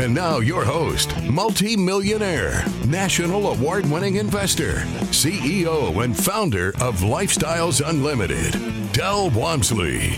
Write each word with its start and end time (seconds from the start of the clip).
And 0.00 0.14
now, 0.14 0.38
your 0.38 0.64
host, 0.64 1.14
multi-millionaire, 1.24 2.64
national 2.86 3.48
award-winning 3.48 4.16
investor, 4.16 4.76
CEO 5.10 6.02
and 6.02 6.16
founder 6.16 6.70
of 6.80 7.00
Lifestyles 7.00 7.86
Unlimited, 7.86 8.54
Del 8.94 9.28
Walmsley. 9.28 10.16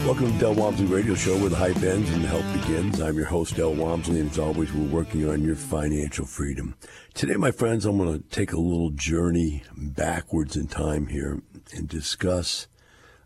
Welcome 0.00 0.32
to 0.32 0.38
Del 0.38 0.54
Walmsley 0.54 0.86
Radio 0.86 1.14
Show 1.14 1.36
where 1.36 1.50
the 1.50 1.56
hype 1.56 1.82
ends 1.82 2.10
and 2.10 2.24
the 2.24 2.28
help 2.28 2.50
begins. 2.54 2.98
I'm 2.98 3.18
your 3.18 3.26
host, 3.26 3.56
Del 3.56 3.74
Walmsley, 3.74 4.20
and 4.20 4.30
as 4.30 4.38
always, 4.38 4.72
we're 4.72 4.88
working 4.88 5.28
on 5.28 5.44
your 5.44 5.54
financial 5.54 6.24
freedom. 6.24 6.76
Today, 7.12 7.36
my 7.36 7.50
friends, 7.50 7.84
I'm 7.84 7.98
going 7.98 8.22
to 8.22 8.26
take 8.30 8.52
a 8.52 8.58
little 8.58 8.88
journey 8.88 9.64
backwards 9.76 10.56
in 10.56 10.66
time 10.66 11.08
here 11.08 11.42
and 11.74 11.86
discuss 11.86 12.68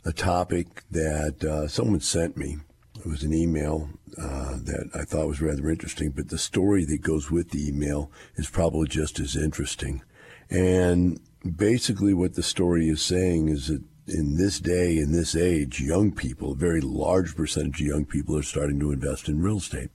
a 0.05 0.13
topic 0.13 0.83
that 0.91 1.45
uh, 1.45 1.69
someone 1.69 2.01
sent 2.01 2.37
me. 2.37 2.57
It 2.99 3.07
was 3.07 3.23
an 3.23 3.33
email 3.33 3.91
uh, 4.19 4.57
that 4.57 4.91
I 4.95 5.05
thought 5.05 5.29
was 5.29 5.41
rather 5.41 5.71
interesting, 5.71 6.11
but 6.11 6.29
the 6.29 6.39
story 6.39 6.85
that 6.85 7.03
goes 7.03 7.31
with 7.31 7.51
the 7.51 7.69
email 7.69 8.11
is 8.37 8.51
probably 8.51 8.89
just 8.89 9.21
as 9.21 9.37
interesting. 9.37 10.03
And 10.49 11.21
basically, 11.57 12.15
what 12.15 12.35
the 12.35 12.43
story 12.43 12.89
is 12.89 13.03
saying 13.03 13.49
is 13.49 13.69
that 13.69 13.83
in 14.07 14.37
this 14.37 14.59
day, 14.59 14.97
in 14.97 15.13
this 15.13 15.37
age, 15.37 15.81
young 15.81 16.13
people, 16.13 16.53
a 16.53 16.57
very 16.57 16.81
large 16.81 17.37
percentage 17.37 17.81
of 17.81 17.87
young 17.87 18.05
people 18.05 18.37
are 18.37 18.43
starting 18.43 18.81
to 18.81 18.93
invest 18.93 19.29
in 19.29 19.41
real 19.41 19.59
estate. 19.59 19.91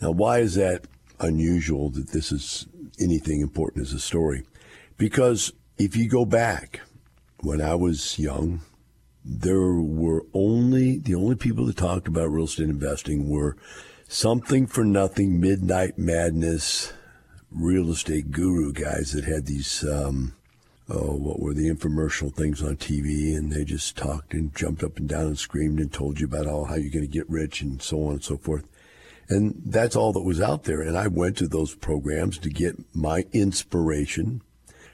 Now, 0.00 0.10
why 0.10 0.40
is 0.40 0.54
that 0.56 0.86
unusual 1.20 1.90
that 1.90 2.10
this 2.10 2.32
is 2.32 2.66
anything 3.00 3.40
important 3.40 3.86
as 3.86 3.92
a 3.92 4.00
story? 4.00 4.42
Because 4.96 5.52
if 5.78 5.96
you 5.96 6.08
go 6.08 6.24
back, 6.24 6.80
when 7.40 7.60
I 7.60 7.74
was 7.74 8.18
young, 8.18 8.60
there 9.24 9.74
were 9.74 10.24
only 10.34 10.98
the 10.98 11.14
only 11.14 11.36
people 11.36 11.66
that 11.66 11.76
talked 11.76 12.08
about 12.08 12.30
real 12.30 12.44
estate 12.44 12.68
investing 12.68 13.28
were 13.28 13.56
something 14.08 14.66
for 14.66 14.84
nothing 14.84 15.40
midnight 15.40 15.96
madness 15.96 16.92
real 17.50 17.90
estate 17.90 18.30
guru 18.30 18.72
guys 18.72 19.12
that 19.12 19.24
had 19.24 19.46
these 19.46 19.84
um, 19.84 20.34
oh 20.88 21.14
what 21.14 21.40
were 21.40 21.54
the 21.54 21.68
infomercial 21.68 22.34
things 22.34 22.62
on 22.62 22.76
TV 22.76 23.36
and 23.36 23.52
they 23.52 23.64
just 23.64 23.96
talked 23.96 24.34
and 24.34 24.54
jumped 24.56 24.82
up 24.82 24.96
and 24.96 25.08
down 25.08 25.26
and 25.26 25.38
screamed 25.38 25.78
and 25.78 25.92
told 25.92 26.18
you 26.18 26.26
about 26.26 26.46
all 26.46 26.64
how 26.64 26.74
you're 26.74 26.90
going 26.90 27.04
to 27.04 27.06
get 27.06 27.28
rich 27.30 27.62
and 27.62 27.80
so 27.80 28.04
on 28.06 28.14
and 28.14 28.24
so 28.24 28.36
forth. 28.36 28.66
And 29.28 29.62
that's 29.64 29.96
all 29.96 30.12
that 30.12 30.24
was 30.24 30.40
out 30.40 30.64
there. 30.64 30.82
And 30.82 30.98
I 30.98 31.06
went 31.06 31.36
to 31.38 31.48
those 31.48 31.74
programs 31.74 32.38
to 32.38 32.50
get 32.50 32.76
my 32.94 33.24
inspiration 33.32 34.42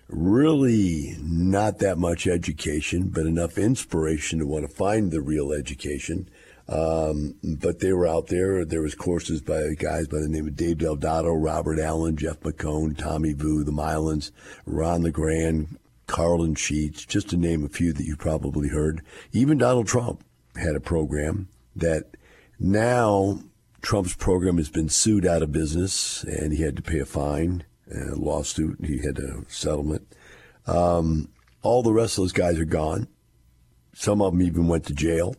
really 0.08 1.16
not 1.20 1.78
that 1.78 1.98
much 1.98 2.26
education, 2.26 3.08
but 3.08 3.26
enough 3.26 3.58
inspiration 3.58 4.38
to 4.38 4.46
want 4.46 4.68
to 4.68 4.74
find 4.74 5.10
the 5.10 5.20
real 5.20 5.52
education. 5.52 6.28
Um, 6.68 7.36
but 7.42 7.80
they 7.80 7.92
were 7.92 8.06
out 8.06 8.26
there. 8.26 8.64
There 8.64 8.82
was 8.82 8.94
courses 8.94 9.40
by 9.40 9.74
guys 9.78 10.06
by 10.06 10.18
the 10.18 10.28
name 10.28 10.46
of 10.46 10.56
Dave 10.56 10.78
Del 10.78 10.96
Dotto, 10.96 11.32
Robert 11.32 11.78
Allen, 11.78 12.16
Jeff 12.16 12.40
McCone, 12.40 12.96
Tommy 12.96 13.32
Vu, 13.32 13.64
the 13.64 13.72
Mylans, 13.72 14.30
Ron 14.66 15.02
LeGrand, 15.02 15.78
Carleton 16.06 16.54
Sheets, 16.54 17.06
just 17.06 17.30
to 17.30 17.36
name 17.36 17.64
a 17.64 17.68
few 17.68 17.92
that 17.92 18.04
you 18.04 18.16
probably 18.16 18.68
heard. 18.68 19.02
Even 19.32 19.56
Donald 19.56 19.86
Trump 19.86 20.24
had 20.56 20.74
a 20.74 20.80
program 20.80 21.48
that 21.74 22.16
now 22.58 23.40
Trump's 23.80 24.14
program 24.14 24.58
has 24.58 24.68
been 24.68 24.88
sued 24.88 25.24
out 25.24 25.42
of 25.42 25.52
business 25.52 26.22
and 26.24 26.52
he 26.52 26.62
had 26.62 26.76
to 26.76 26.82
pay 26.82 26.98
a 26.98 27.06
fine 27.06 27.64
a 27.90 28.14
lawsuit. 28.14 28.78
He 28.84 28.98
had 28.98 29.18
a 29.18 29.42
settlement. 29.48 30.14
Um, 30.66 31.30
all 31.62 31.82
the 31.82 31.92
rest 31.92 32.18
of 32.18 32.24
those 32.24 32.32
guys 32.32 32.58
are 32.58 32.64
gone. 32.64 33.08
Some 33.94 34.22
of 34.22 34.32
them 34.32 34.42
even 34.42 34.68
went 34.68 34.86
to 34.86 34.94
jail 34.94 35.34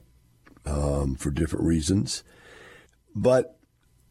um, 0.66 1.16
for 1.16 1.32
different 1.32 1.66
reasons. 1.66 2.24
But 3.16 3.58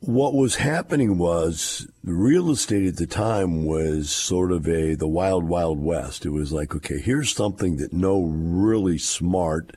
what 0.01 0.35
was 0.35 0.57
happening 0.57 1.19
was 1.19 1.89
the 2.05 2.15
real 2.15 2.51
estate 2.51 2.87
at 2.87 2.97
the 2.97 3.07
time 3.07 3.65
was 3.65 4.11
sort 4.11 4.53
of 4.53 4.69
a 4.69 4.95
the 4.95 5.09
wild 5.09 5.45
wild 5.45 5.81
west. 5.81 6.25
It 6.25 6.31
was 6.31 6.53
like, 6.53 6.75
okay, 6.75 7.01
here's 7.01 7.35
something 7.35 7.77
that 7.79 7.93
no 7.93 8.23
really 8.23 8.99
smart 8.99 9.77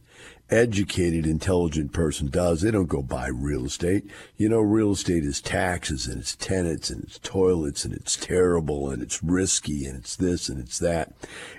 educated, 0.52 1.26
intelligent 1.26 1.94
person 1.94 2.28
does. 2.28 2.62
They 2.62 2.72
don't 2.72 2.88
go 2.88 3.02
buy 3.02 3.28
real 3.28 3.66
estate. 3.66 4.06
You 4.38 4.50
know, 4.50 4.60
real 4.60 4.92
estate 4.92 5.24
is 5.24 5.42
taxes 5.42 6.08
and 6.08 6.20
it's 6.20 6.36
tenants 6.36 6.90
and 6.90 7.04
it's 7.04 7.20
toilets 7.20 7.86
and 7.86 7.94
it's 7.94 8.18
terrible 8.18 8.90
and 8.90 9.02
it's 9.02 9.24
risky 9.24 9.86
and 9.86 9.98
it's 9.98 10.16
this 10.16 10.50
and 10.50 10.60
it's 10.60 10.78
that. 10.80 11.14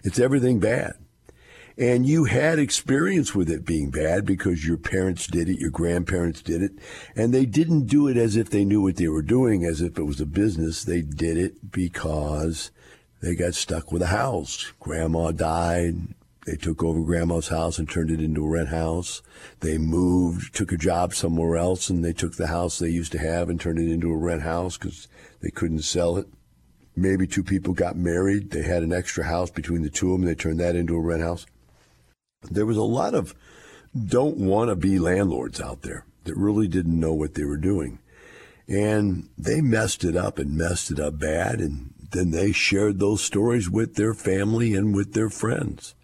It's 0.05 0.19
everything 0.19 0.61
bad. 0.61 0.95
And 1.79 2.05
you 2.05 2.25
had 2.25 2.59
experience 2.59 3.35
with 3.35 3.49
it 3.49 3.65
being 3.65 3.91
bad 3.91 4.27
because 4.27 4.67
your 4.67 4.77
parents 4.77 5.27
did 5.27 5.49
it, 5.49 5.59
your 5.59 5.71
grandparents 5.71 6.43
did 6.43 6.63
it, 6.63 6.73
and 7.17 7.33
they 7.33 7.47
didn't 7.47 7.87
do 7.87 8.09
it 8.09 8.17
as 8.19 8.37
if 8.37 8.51
they 8.51 8.65
knew 8.65 8.83
what 8.83 8.97
they 8.97 9.09
were 9.09 9.23
doing, 9.23 9.65
as 9.65 9.81
if 9.81 9.99
it 9.99 10.03
was 10.03 10.21
a 10.21 10.27
business. 10.27 10.85
They 10.85 11.01
did 11.01 11.39
it 11.39 11.73
because 11.73 12.71
they 13.23 13.35
got 13.35 13.55
stuck 13.55 13.91
with 13.91 14.03
a 14.03 14.09
house. 14.09 14.73
Grandma 14.81 15.31
died, 15.31 16.15
they 16.45 16.57
took 16.57 16.83
over 16.83 17.03
grandma's 17.03 17.49
house 17.49 17.79
and 17.79 17.89
turned 17.89 18.11
it 18.11 18.21
into 18.21 18.45
a 18.45 18.49
rent 18.49 18.71
house. 18.71 19.23
They 19.61 19.79
moved, 19.79 20.55
took 20.55 20.73
a 20.73 20.77
job 20.77 21.15
somewhere 21.15 21.57
else, 21.57 21.89
and 21.89 22.05
they 22.05 22.13
took 22.13 22.35
the 22.35 22.49
house 22.49 22.79
they 22.79 22.89
used 22.89 23.13
to 23.13 23.19
have 23.19 23.49
and 23.49 23.61
turned 23.61 23.79
it 23.79 23.93
into 23.93 24.11
a 24.11 24.17
rent 24.17 24.43
house 24.43 24.77
because 24.77 25.07
they 25.41 25.51
couldn't 25.51 25.83
sell 25.83 26.17
it. 26.17 26.27
Maybe 26.97 27.27
two 27.27 27.45
people 27.45 27.75
got 27.75 27.97
married. 27.97 28.51
They 28.51 28.63
had 28.63 28.83
an 28.83 28.93
extra 28.93 29.25
house 29.25 29.51
between 29.51 29.83
the 29.83 29.91
two 29.91 30.13
of 30.13 30.21
them. 30.21 30.29
And 30.29 30.31
they 30.31 30.41
turned 30.41 30.61
that 30.61 30.77
into 30.77 30.97
a 30.97 31.01
rent 31.01 31.23
house. 31.23 31.47
There 32.51 32.67
was 32.67 32.77
a 32.77 32.83
lot 32.83 33.15
of 33.15 33.35
don't 33.95 34.37
want 34.37 34.69
to 34.69 34.77
be 34.77 34.99
landlords 34.99 35.61
out 35.61 35.83
there 35.83 36.07
that 36.25 36.37
really 36.37 36.67
didn't 36.67 36.99
know 36.99 37.15
what 37.15 37.35
they 37.35 37.45
were 37.45 37.57
doing. 37.57 38.01
And 38.69 39.29
they 39.39 39.61
messed 39.61 40.03
it 40.03 40.17
up 40.17 40.39
and 40.39 40.57
messed 40.57 40.91
it 40.91 40.99
up 40.99 41.19
bad. 41.19 41.61
And 41.61 41.95
then 42.11 42.31
they 42.31 42.53
shared 42.53 42.99
those 42.99 43.23
stories 43.23 43.71
with 43.71 43.95
their 43.95 44.13
family 44.13 44.75
and 44.75 44.95
with 44.95 45.15
their 45.15 45.31
friends. 45.31 45.95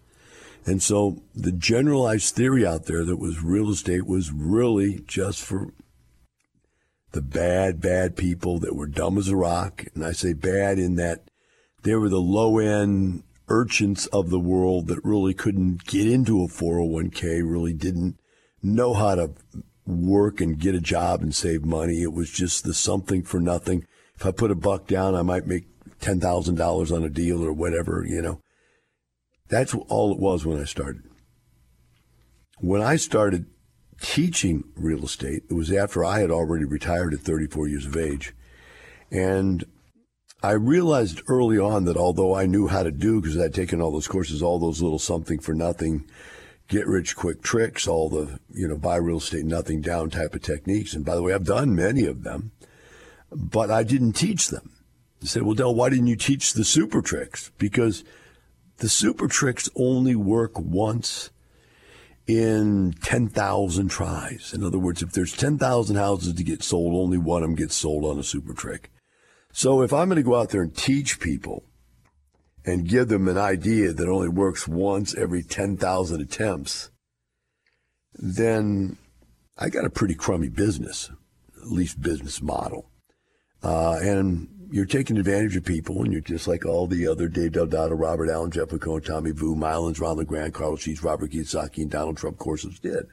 And 0.65 0.81
so 0.83 1.21
the 1.33 1.51
generalized 1.51 2.35
theory 2.35 2.65
out 2.65 2.85
there 2.85 3.03
that 3.05 3.17
was 3.17 3.41
real 3.41 3.69
estate 3.69 4.05
was 4.05 4.31
really 4.31 4.99
just 5.07 5.41
for 5.41 5.73
the 7.11 7.21
bad, 7.21 7.81
bad 7.81 8.15
people 8.15 8.59
that 8.59 8.75
were 8.75 8.87
dumb 8.87 9.17
as 9.17 9.29
a 9.29 9.35
rock. 9.35 9.85
And 9.95 10.05
I 10.05 10.11
say 10.11 10.33
bad 10.33 10.77
in 10.77 10.95
that 10.95 11.23
they 11.83 11.95
were 11.95 12.09
the 12.09 12.21
low 12.21 12.59
end 12.59 13.23
urchins 13.47 14.05
of 14.07 14.29
the 14.29 14.39
world 14.39 14.87
that 14.87 15.03
really 15.03 15.33
couldn't 15.33 15.85
get 15.85 16.07
into 16.07 16.43
a 16.43 16.47
401k, 16.47 17.41
really 17.43 17.73
didn't 17.73 18.19
know 18.61 18.93
how 18.93 19.15
to 19.15 19.31
work 19.87 20.39
and 20.39 20.59
get 20.59 20.75
a 20.75 20.81
job 20.81 21.21
and 21.21 21.33
save 21.33 21.65
money. 21.65 22.03
It 22.03 22.13
was 22.13 22.29
just 22.29 22.63
the 22.63 22.73
something 22.73 23.23
for 23.23 23.39
nothing. 23.39 23.85
If 24.15 24.25
I 24.25 24.31
put 24.31 24.51
a 24.51 24.55
buck 24.55 24.85
down, 24.85 25.15
I 25.15 25.23
might 25.23 25.47
make 25.47 25.65
$10,000 25.99 26.95
on 26.95 27.03
a 27.03 27.09
deal 27.09 27.43
or 27.43 27.51
whatever, 27.51 28.05
you 28.07 28.21
know. 28.21 28.41
That's 29.49 29.73
all 29.73 30.11
it 30.11 30.19
was 30.19 30.45
when 30.45 30.59
I 30.59 30.65
started. 30.65 31.03
When 32.59 32.81
I 32.81 32.95
started 32.97 33.47
teaching 34.01 34.63
real 34.75 35.05
estate, 35.05 35.43
it 35.49 35.53
was 35.53 35.71
after 35.71 36.05
I 36.05 36.19
had 36.19 36.31
already 36.31 36.65
retired 36.65 37.13
at 37.13 37.21
34 37.21 37.67
years 37.67 37.85
of 37.85 37.97
age. 37.97 38.33
And 39.11 39.65
I 40.41 40.51
realized 40.51 41.21
early 41.27 41.57
on 41.57 41.85
that 41.85 41.97
although 41.97 42.35
I 42.35 42.45
knew 42.45 42.67
how 42.67 42.83
to 42.83 42.91
do, 42.91 43.19
because 43.19 43.37
I'd 43.37 43.53
taken 43.53 43.81
all 43.81 43.91
those 43.91 44.07
courses, 44.07 44.41
all 44.41 44.59
those 44.59 44.81
little 44.81 44.99
something 44.99 45.39
for 45.39 45.53
nothing, 45.53 46.05
get 46.67 46.87
rich 46.87 47.15
quick 47.15 47.41
tricks, 47.41 47.87
all 47.87 48.09
the, 48.09 48.39
you 48.53 48.67
know, 48.67 48.77
buy 48.77 48.97
real 48.97 49.17
estate 49.17 49.45
nothing 49.45 49.81
down 49.81 50.09
type 50.09 50.35
of 50.35 50.41
techniques. 50.41 50.93
And 50.93 51.03
by 51.03 51.15
the 51.15 51.23
way, 51.23 51.33
I've 51.33 51.43
done 51.43 51.75
many 51.75 52.05
of 52.05 52.23
them, 52.23 52.51
but 53.31 53.71
I 53.71 53.83
didn't 53.83 54.13
teach 54.13 54.47
them. 54.47 54.71
I 55.21 55.25
said, 55.25 55.43
well, 55.43 55.55
Del, 55.55 55.75
why 55.75 55.89
didn't 55.89 56.07
you 56.07 56.15
teach 56.15 56.53
the 56.53 56.63
super 56.63 57.01
tricks? 57.01 57.51
Because 57.57 58.05
the 58.79 58.89
super 58.89 59.27
tricks 59.27 59.69
only 59.75 60.15
work 60.15 60.59
once 60.59 61.29
in 62.27 62.93
10,000 63.01 63.89
tries. 63.89 64.53
In 64.53 64.63
other 64.63 64.77
words, 64.77 65.01
if 65.01 65.11
there's 65.11 65.35
10,000 65.35 65.95
houses 65.95 66.33
to 66.33 66.43
get 66.43 66.63
sold, 66.63 66.93
only 66.93 67.17
one 67.17 67.43
of 67.43 67.49
them 67.49 67.55
gets 67.55 67.75
sold 67.75 68.05
on 68.05 68.19
a 68.19 68.23
super 68.23 68.53
trick. 68.53 68.91
So 69.51 69.81
if 69.81 69.91
I'm 69.91 70.09
going 70.09 70.17
to 70.17 70.23
go 70.23 70.35
out 70.35 70.49
there 70.49 70.61
and 70.61 70.75
teach 70.75 71.19
people 71.19 71.63
and 72.65 72.87
give 72.87 73.07
them 73.07 73.27
an 73.27 73.37
idea 73.37 73.93
that 73.93 74.07
only 74.07 74.29
works 74.29 74.67
once 74.67 75.15
every 75.15 75.41
10,000 75.41 76.21
attempts, 76.21 76.91
then 78.13 78.97
I 79.57 79.69
got 79.69 79.85
a 79.85 79.89
pretty 79.89 80.15
crummy 80.15 80.49
business, 80.49 81.09
at 81.57 81.71
least 81.71 82.01
business 82.01 82.41
model. 82.41 82.89
Uh, 83.63 83.97
and 84.01 84.47
you're 84.71 84.85
taking 84.85 85.17
advantage 85.17 85.55
of 85.55 85.65
people, 85.65 86.03
and 86.03 86.11
you're 86.11 86.21
just 86.21 86.47
like 86.47 86.65
all 86.65 86.87
the 86.87 87.07
other 87.07 87.27
Dave 87.27 87.53
Del 87.53 87.67
Robert 87.67 88.29
Allen, 88.29 88.51
Jeff 88.51 88.69
McCone, 88.69 89.05
Tommy 89.05 89.31
Vu, 89.31 89.55
Mylands, 89.55 89.99
Ron 89.99 90.17
LeGrand, 90.17 90.53
Carleton 90.53 90.77
Sheets, 90.77 91.03
Robert 91.03 91.31
Kiyosaki, 91.31 91.79
and 91.79 91.91
Donald 91.91 92.17
Trump 92.17 92.37
courses 92.37 92.79
did. 92.79 93.07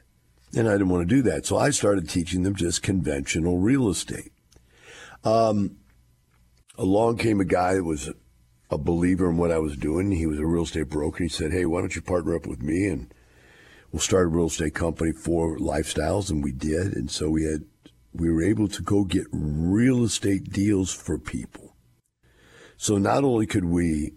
And 0.55 0.67
I 0.67 0.73
didn't 0.73 0.89
want 0.89 1.07
to 1.07 1.15
do 1.15 1.21
that. 1.23 1.45
So 1.45 1.57
I 1.57 1.71
started 1.71 2.09
teaching 2.09 2.43
them 2.43 2.55
just 2.55 2.83
conventional 2.83 3.59
real 3.59 3.89
estate. 3.89 4.31
Um, 5.23 5.77
along 6.77 7.17
came 7.17 7.41
a 7.41 7.45
guy 7.45 7.75
that 7.75 7.83
was 7.83 8.11
a 8.69 8.77
believer 8.77 9.29
in 9.29 9.37
what 9.37 9.51
I 9.51 9.57
was 9.57 9.75
doing. 9.75 10.11
He 10.11 10.25
was 10.25 10.39
a 10.39 10.45
real 10.45 10.63
estate 10.63 10.89
broker. 10.89 11.23
He 11.23 11.29
said, 11.29 11.51
Hey, 11.51 11.65
why 11.65 11.81
don't 11.81 11.95
you 11.95 12.01
partner 12.01 12.35
up 12.35 12.45
with 12.45 12.61
me 12.61 12.87
and 12.87 13.13
we'll 13.91 13.99
start 13.99 14.25
a 14.25 14.29
real 14.29 14.47
estate 14.47 14.73
company 14.75 15.11
for 15.11 15.57
lifestyles? 15.57 16.29
And 16.29 16.43
we 16.43 16.51
did. 16.51 16.93
And 16.95 17.09
so 17.09 17.29
we 17.29 17.43
had, 17.43 17.65
we 18.19 18.31
were 18.31 18.43
able 18.43 18.67
to 18.67 18.81
go 18.81 19.03
get 19.03 19.27
real 19.31 20.03
estate 20.03 20.51
deals 20.51 20.93
for 20.93 21.17
people. 21.17 21.75
So 22.77 22.97
not 22.97 23.23
only 23.23 23.45
could 23.45 23.65
we 23.65 24.13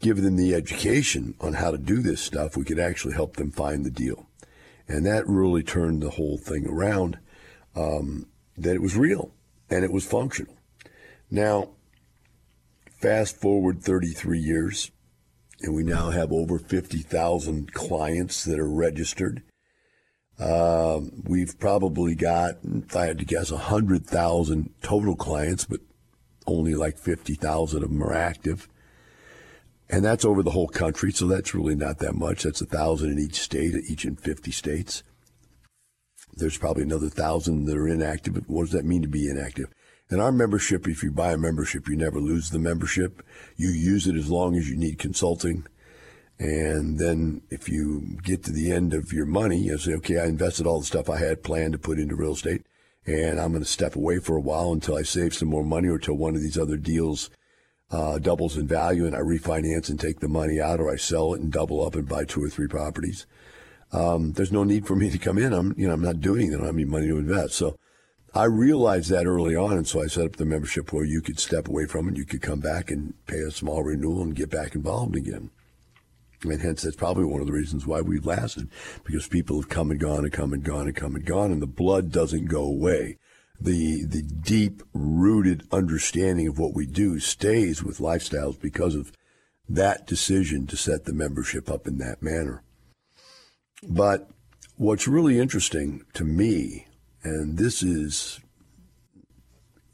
give 0.00 0.22
them 0.22 0.36
the 0.36 0.54
education 0.54 1.34
on 1.40 1.54
how 1.54 1.70
to 1.70 1.78
do 1.78 2.00
this 2.00 2.20
stuff, 2.20 2.56
we 2.56 2.64
could 2.64 2.78
actually 2.78 3.14
help 3.14 3.36
them 3.36 3.50
find 3.50 3.84
the 3.84 3.90
deal. 3.90 4.26
And 4.88 5.06
that 5.06 5.28
really 5.28 5.62
turned 5.62 6.02
the 6.02 6.10
whole 6.10 6.38
thing 6.38 6.66
around 6.66 7.18
um, 7.76 8.26
that 8.56 8.74
it 8.74 8.82
was 8.82 8.96
real 8.96 9.32
and 9.68 9.84
it 9.84 9.92
was 9.92 10.04
functional. 10.04 10.56
Now, 11.30 11.70
fast 13.00 13.36
forward 13.36 13.82
33 13.82 14.40
years, 14.40 14.90
and 15.60 15.74
we 15.74 15.84
now 15.84 16.10
have 16.10 16.32
over 16.32 16.58
50,000 16.58 17.72
clients 17.72 18.44
that 18.44 18.58
are 18.58 18.68
registered. 18.68 19.42
Uh, 20.40 21.00
we've 21.24 21.58
probably 21.58 22.14
got, 22.14 22.56
if 22.64 22.96
I 22.96 23.06
had 23.06 23.18
to 23.18 23.26
guess, 23.26 23.50
100,000 23.50 24.70
total 24.82 25.14
clients, 25.14 25.66
but 25.66 25.80
only 26.46 26.74
like 26.74 26.96
50,000 26.96 27.82
of 27.82 27.90
them 27.90 28.02
are 28.02 28.14
active. 28.14 28.66
And 29.90 30.04
that's 30.04 30.24
over 30.24 30.42
the 30.42 30.52
whole 30.52 30.68
country, 30.68 31.12
so 31.12 31.26
that's 31.26 31.54
really 31.54 31.74
not 31.74 31.98
that 31.98 32.14
much. 32.14 32.44
That's 32.44 32.62
a 32.62 32.66
thousand 32.66 33.10
in 33.10 33.18
each 33.18 33.40
state, 33.40 33.74
each 33.88 34.04
in 34.04 34.16
50 34.16 34.50
states. 34.50 35.02
There's 36.32 36.56
probably 36.56 36.84
another 36.84 37.08
thousand 37.08 37.66
that 37.66 37.76
are 37.76 37.88
inactive. 37.88 38.42
What 38.46 38.62
does 38.62 38.72
that 38.72 38.84
mean 38.84 39.02
to 39.02 39.08
be 39.08 39.28
inactive? 39.28 39.68
In 40.10 40.20
our 40.20 40.32
membership, 40.32 40.88
if 40.88 41.02
you 41.02 41.10
buy 41.10 41.32
a 41.32 41.38
membership, 41.38 41.88
you 41.88 41.96
never 41.96 42.18
lose 42.18 42.50
the 42.50 42.58
membership. 42.58 43.22
You 43.56 43.68
use 43.68 44.06
it 44.06 44.16
as 44.16 44.30
long 44.30 44.56
as 44.56 44.70
you 44.70 44.76
need 44.76 44.98
consulting. 44.98 45.66
And 46.40 46.98
then 46.98 47.42
if 47.50 47.68
you 47.68 48.16
get 48.22 48.42
to 48.44 48.50
the 48.50 48.72
end 48.72 48.94
of 48.94 49.12
your 49.12 49.26
money, 49.26 49.58
you 49.58 49.76
say, 49.76 49.92
okay, 49.92 50.18
I 50.18 50.24
invested 50.24 50.66
all 50.66 50.80
the 50.80 50.86
stuff 50.86 51.10
I 51.10 51.18
had 51.18 51.42
planned 51.42 51.74
to 51.74 51.78
put 51.78 51.98
into 51.98 52.16
real 52.16 52.32
estate 52.32 52.62
and 53.06 53.38
I'm 53.38 53.52
going 53.52 53.62
to 53.62 53.68
step 53.68 53.94
away 53.94 54.20
for 54.20 54.36
a 54.36 54.40
while 54.40 54.72
until 54.72 54.96
I 54.96 55.02
save 55.02 55.34
some 55.34 55.48
more 55.48 55.64
money 55.64 55.88
or 55.88 55.98
till 55.98 56.16
one 56.16 56.34
of 56.34 56.40
these 56.40 56.58
other 56.58 56.78
deals 56.78 57.28
uh, 57.90 58.18
doubles 58.18 58.56
in 58.56 58.66
value 58.66 59.04
and 59.04 59.14
I 59.14 59.18
refinance 59.18 59.90
and 59.90 60.00
take 60.00 60.20
the 60.20 60.28
money 60.28 60.58
out 60.60 60.80
or 60.80 60.90
I 60.90 60.96
sell 60.96 61.34
it 61.34 61.42
and 61.42 61.52
double 61.52 61.84
up 61.84 61.94
and 61.94 62.08
buy 62.08 62.24
two 62.24 62.42
or 62.42 62.48
three 62.48 62.68
properties. 62.68 63.26
Um, 63.92 64.32
there's 64.32 64.52
no 64.52 64.64
need 64.64 64.86
for 64.86 64.96
me 64.96 65.10
to 65.10 65.18
come 65.18 65.36
in. 65.36 65.52
I'm, 65.52 65.74
you 65.76 65.88
know, 65.88 65.92
I'm 65.92 66.02
not 66.02 66.20
doing 66.20 66.46
it. 66.46 66.54
I 66.54 66.58
don't 66.58 66.66
have 66.66 66.74
any 66.74 66.84
money 66.86 67.08
to 67.08 67.18
invest. 67.18 67.54
So 67.54 67.76
I 68.32 68.44
realized 68.44 69.10
that 69.10 69.26
early 69.26 69.56
on. 69.56 69.72
And 69.72 69.86
so 69.86 70.02
I 70.02 70.06
set 70.06 70.24
up 70.24 70.36
the 70.36 70.46
membership 70.46 70.92
where 70.92 71.04
you 71.04 71.20
could 71.20 71.38
step 71.38 71.68
away 71.68 71.84
from 71.84 72.08
it. 72.08 72.16
You 72.16 72.24
could 72.24 72.40
come 72.40 72.60
back 72.60 72.90
and 72.90 73.14
pay 73.26 73.40
a 73.40 73.50
small 73.50 73.82
renewal 73.82 74.22
and 74.22 74.34
get 74.34 74.50
back 74.50 74.74
involved 74.74 75.16
again. 75.16 75.50
And 76.42 76.60
hence, 76.62 76.82
that's 76.82 76.96
probably 76.96 77.24
one 77.24 77.40
of 77.40 77.46
the 77.46 77.52
reasons 77.52 77.86
why 77.86 78.00
we've 78.00 78.24
lasted 78.24 78.68
because 79.04 79.28
people 79.28 79.60
have 79.60 79.68
come 79.68 79.90
and 79.90 80.00
gone 80.00 80.24
and 80.24 80.32
come 80.32 80.52
and 80.52 80.64
gone 80.64 80.86
and 80.86 80.96
come 80.96 81.14
and 81.14 81.24
gone 81.24 81.52
and 81.52 81.60
the 81.60 81.66
blood 81.66 82.10
doesn't 82.10 82.46
go 82.46 82.62
away 82.62 83.18
the 83.60 84.04
the 84.06 84.22
deep 84.22 84.82
rooted 84.94 85.66
understanding 85.70 86.48
of 86.48 86.58
what 86.58 86.74
we 86.74 86.86
do 86.86 87.20
stays 87.20 87.82
with 87.82 87.98
lifestyles 87.98 88.58
because 88.58 88.94
of 88.94 89.12
that 89.68 90.06
decision 90.06 90.66
to 90.66 90.76
set 90.76 91.04
the 91.04 91.12
membership 91.12 91.70
up 91.70 91.86
in 91.86 91.98
that 91.98 92.22
manner. 92.22 92.62
But 93.86 94.28
what's 94.76 95.06
really 95.06 95.38
interesting 95.38 96.04
to 96.14 96.24
me, 96.24 96.86
and 97.22 97.58
this 97.58 97.82
is 97.82 98.40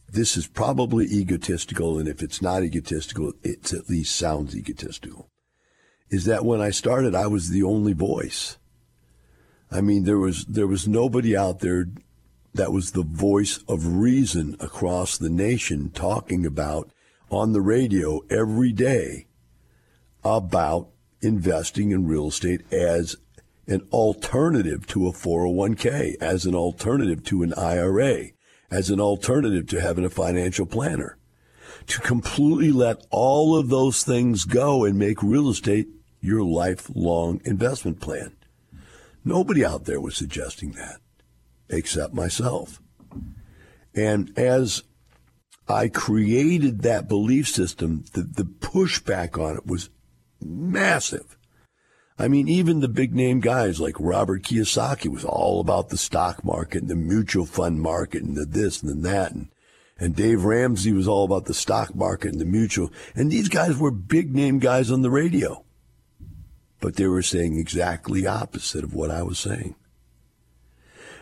this 0.09 0.37
is 0.37 0.47
probably 0.47 1.07
egotistical, 1.07 1.99
and 1.99 2.09
if 2.09 2.23
it's 2.23 2.41
not 2.41 2.63
egotistical, 2.63 3.33
it 3.43 3.73
at 3.73 3.91
least 3.91 4.15
sounds 4.15 4.57
egotistical, 4.57 5.29
is 6.11 6.25
that 6.25 6.45
when 6.45 6.61
I 6.61 6.71
started, 6.71 7.15
I 7.15 7.27
was 7.27 7.51
the 7.51 7.63
only 7.63 7.93
voice. 7.93 8.59
I 9.71 9.81
mean, 9.81 10.05
there 10.05 10.19
was 10.19 10.45
there 10.45 10.67
was 10.67 10.87
nobody 10.87 11.37
out 11.37 11.61
there 11.61 11.87
that 12.55 12.73
was 12.73 12.93
the 12.93 13.03
voice 13.03 13.59
of 13.69 13.97
reason 13.97 14.57
across 14.61 15.19
the 15.19 15.29
nation 15.29 15.91
talking 15.91 16.47
about 16.47 16.91
on 17.31 17.53
the 17.53 17.61
radio 17.61 18.21
every 18.31 18.73
day 18.73 19.27
about 20.25 20.89
investing 21.21 21.91
in 21.91 22.07
real 22.07 22.29
estate 22.29 22.61
as 22.73 23.17
an 23.67 23.87
alternative 23.93 24.87
to 24.87 25.09
a 25.09 25.13
401k, 25.13 26.15
as 26.21 26.47
an 26.47 26.55
alternative 26.55 27.25
to 27.25 27.43
an 27.43 27.53
IRA, 27.55 28.29
as 28.71 28.91
an 28.91 29.01
alternative 29.01 29.67
to 29.69 29.81
having 29.81 30.05
a 30.05 30.11
financial 30.11 30.67
planner. 30.67 31.19
To 31.89 32.01
completely 32.01 32.71
let 32.73 33.05
all 33.11 33.57
of 33.57 33.69
those 33.69 34.03
things 34.03 34.45
go 34.45 34.85
and 34.85 34.99
make 34.99 35.23
real 35.23 35.51
estate 35.51 35.89
your 36.21 36.43
lifelong 36.43 37.41
investment 37.45 38.01
plan. 38.01 38.37
Nobody 39.25 39.65
out 39.65 39.85
there 39.85 40.01
was 40.01 40.17
suggesting 40.17 40.73
that 40.73 41.01
except 41.69 42.15
myself. 42.15 42.81
And 43.95 44.37
as 44.39 44.83
I 45.69 45.89
created 45.89 46.83
that 46.83 47.09
belief 47.09 47.49
system, 47.49 48.05
the, 48.13 48.23
the 48.23 48.45
pushback 48.45 49.39
on 49.39 49.57
it 49.57 49.67
was 49.67 49.91
massive. 50.41 51.37
I 52.19 52.29
mean, 52.29 52.49
even 52.49 52.81
the 52.81 52.89
big 52.89 53.15
name 53.15 53.41
guys 53.41 53.81
like 53.81 53.97
Robert 53.99 54.43
Kiyosaki 54.43 55.09
was 55.09 55.25
all 55.25 55.61
about 55.61 55.91
the 55.91 55.99
stock 55.99 56.45
market 56.45 56.83
and 56.83 56.91
the 56.91 56.97
mutual 56.97 57.45
fund 57.45 57.81
market 57.81 58.23
and 58.23 58.37
the 58.37 58.47
this 58.47 58.83
and 58.83 58.91
the 58.91 59.09
that. 59.09 59.33
And, 59.33 59.49
and 59.99 60.17
Dave 60.17 60.45
Ramsey 60.45 60.93
was 60.93 61.09
all 61.09 61.25
about 61.25 61.45
the 61.45 61.55
stock 61.55 61.95
market 61.95 62.33
and 62.33 62.41
the 62.41 62.47
mutual. 62.47 62.91
And 63.15 63.31
these 63.31 63.49
guys 63.49 63.77
were 63.77 63.91
big 63.91 64.35
name 64.35 64.61
guys 64.61 64.91
on 64.91 65.03
the 65.03 65.11
radio. 65.11 65.66
But 66.81 66.97
they 66.97 67.07
were 67.07 67.23
saying 67.23 67.59
exactly 67.59 68.27
opposite 68.27 68.85
of 68.85 68.95
what 68.95 69.11
I 69.11 69.23
was 69.23 69.39
saying. 69.39 69.75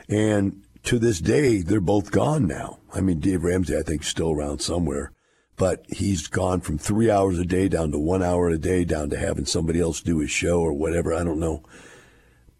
And 0.09 0.63
to 0.85 0.99
this 0.99 1.21
day, 1.21 1.63
they're 1.63 1.81
both 1.81 2.11
gone 2.11 2.47
now. 2.47 2.81
I 2.93 3.01
mean, 3.01 3.21
Dave 3.21 3.45
Ramsey, 3.45 3.77
I 3.77 3.83
think, 3.83 4.03
is 4.03 4.09
still 4.09 4.33
around 4.33 4.61
somewhere, 4.61 5.13
but 5.57 5.85
he's 5.89 6.27
gone 6.27 6.61
from 6.61 6.79
three 6.79 7.11
hours 7.11 7.39
a 7.39 7.45
day 7.45 7.69
down 7.69 7.93
to 7.93 7.99
one 7.99 8.23
hour 8.23 8.49
a 8.49 8.59
day, 8.59 8.85
down 8.85 9.11
to 9.11 9.19
having 9.19 9.47
somebody 9.47 9.81
else 9.81 10.01
do 10.01 10.19
his 10.19 10.31
show 10.31 10.61
or 10.61 10.73
whatever. 10.73 11.15
I 11.15 11.25
don't 11.25 11.41
know. 11.41 11.63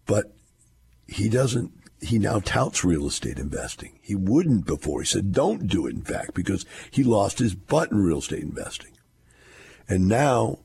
But 0.05 0.33
he 1.07 1.29
doesn't, 1.29 1.71
he 2.01 2.17
now 2.17 2.39
touts 2.39 2.83
real 2.83 3.07
estate 3.07 3.37
investing. 3.37 3.99
He 4.01 4.15
wouldn't 4.15 4.65
before. 4.65 5.01
He 5.01 5.05
said, 5.05 5.31
don't 5.31 5.67
do 5.67 5.85
it, 5.85 5.95
in 5.95 6.01
fact, 6.01 6.33
because 6.33 6.65
he 6.89 7.03
lost 7.03 7.39
his 7.39 7.53
butt 7.53 7.91
in 7.91 8.03
real 8.03 8.19
estate 8.19 8.43
investing. 8.43 8.91
And 9.87 10.07
now 10.07 10.59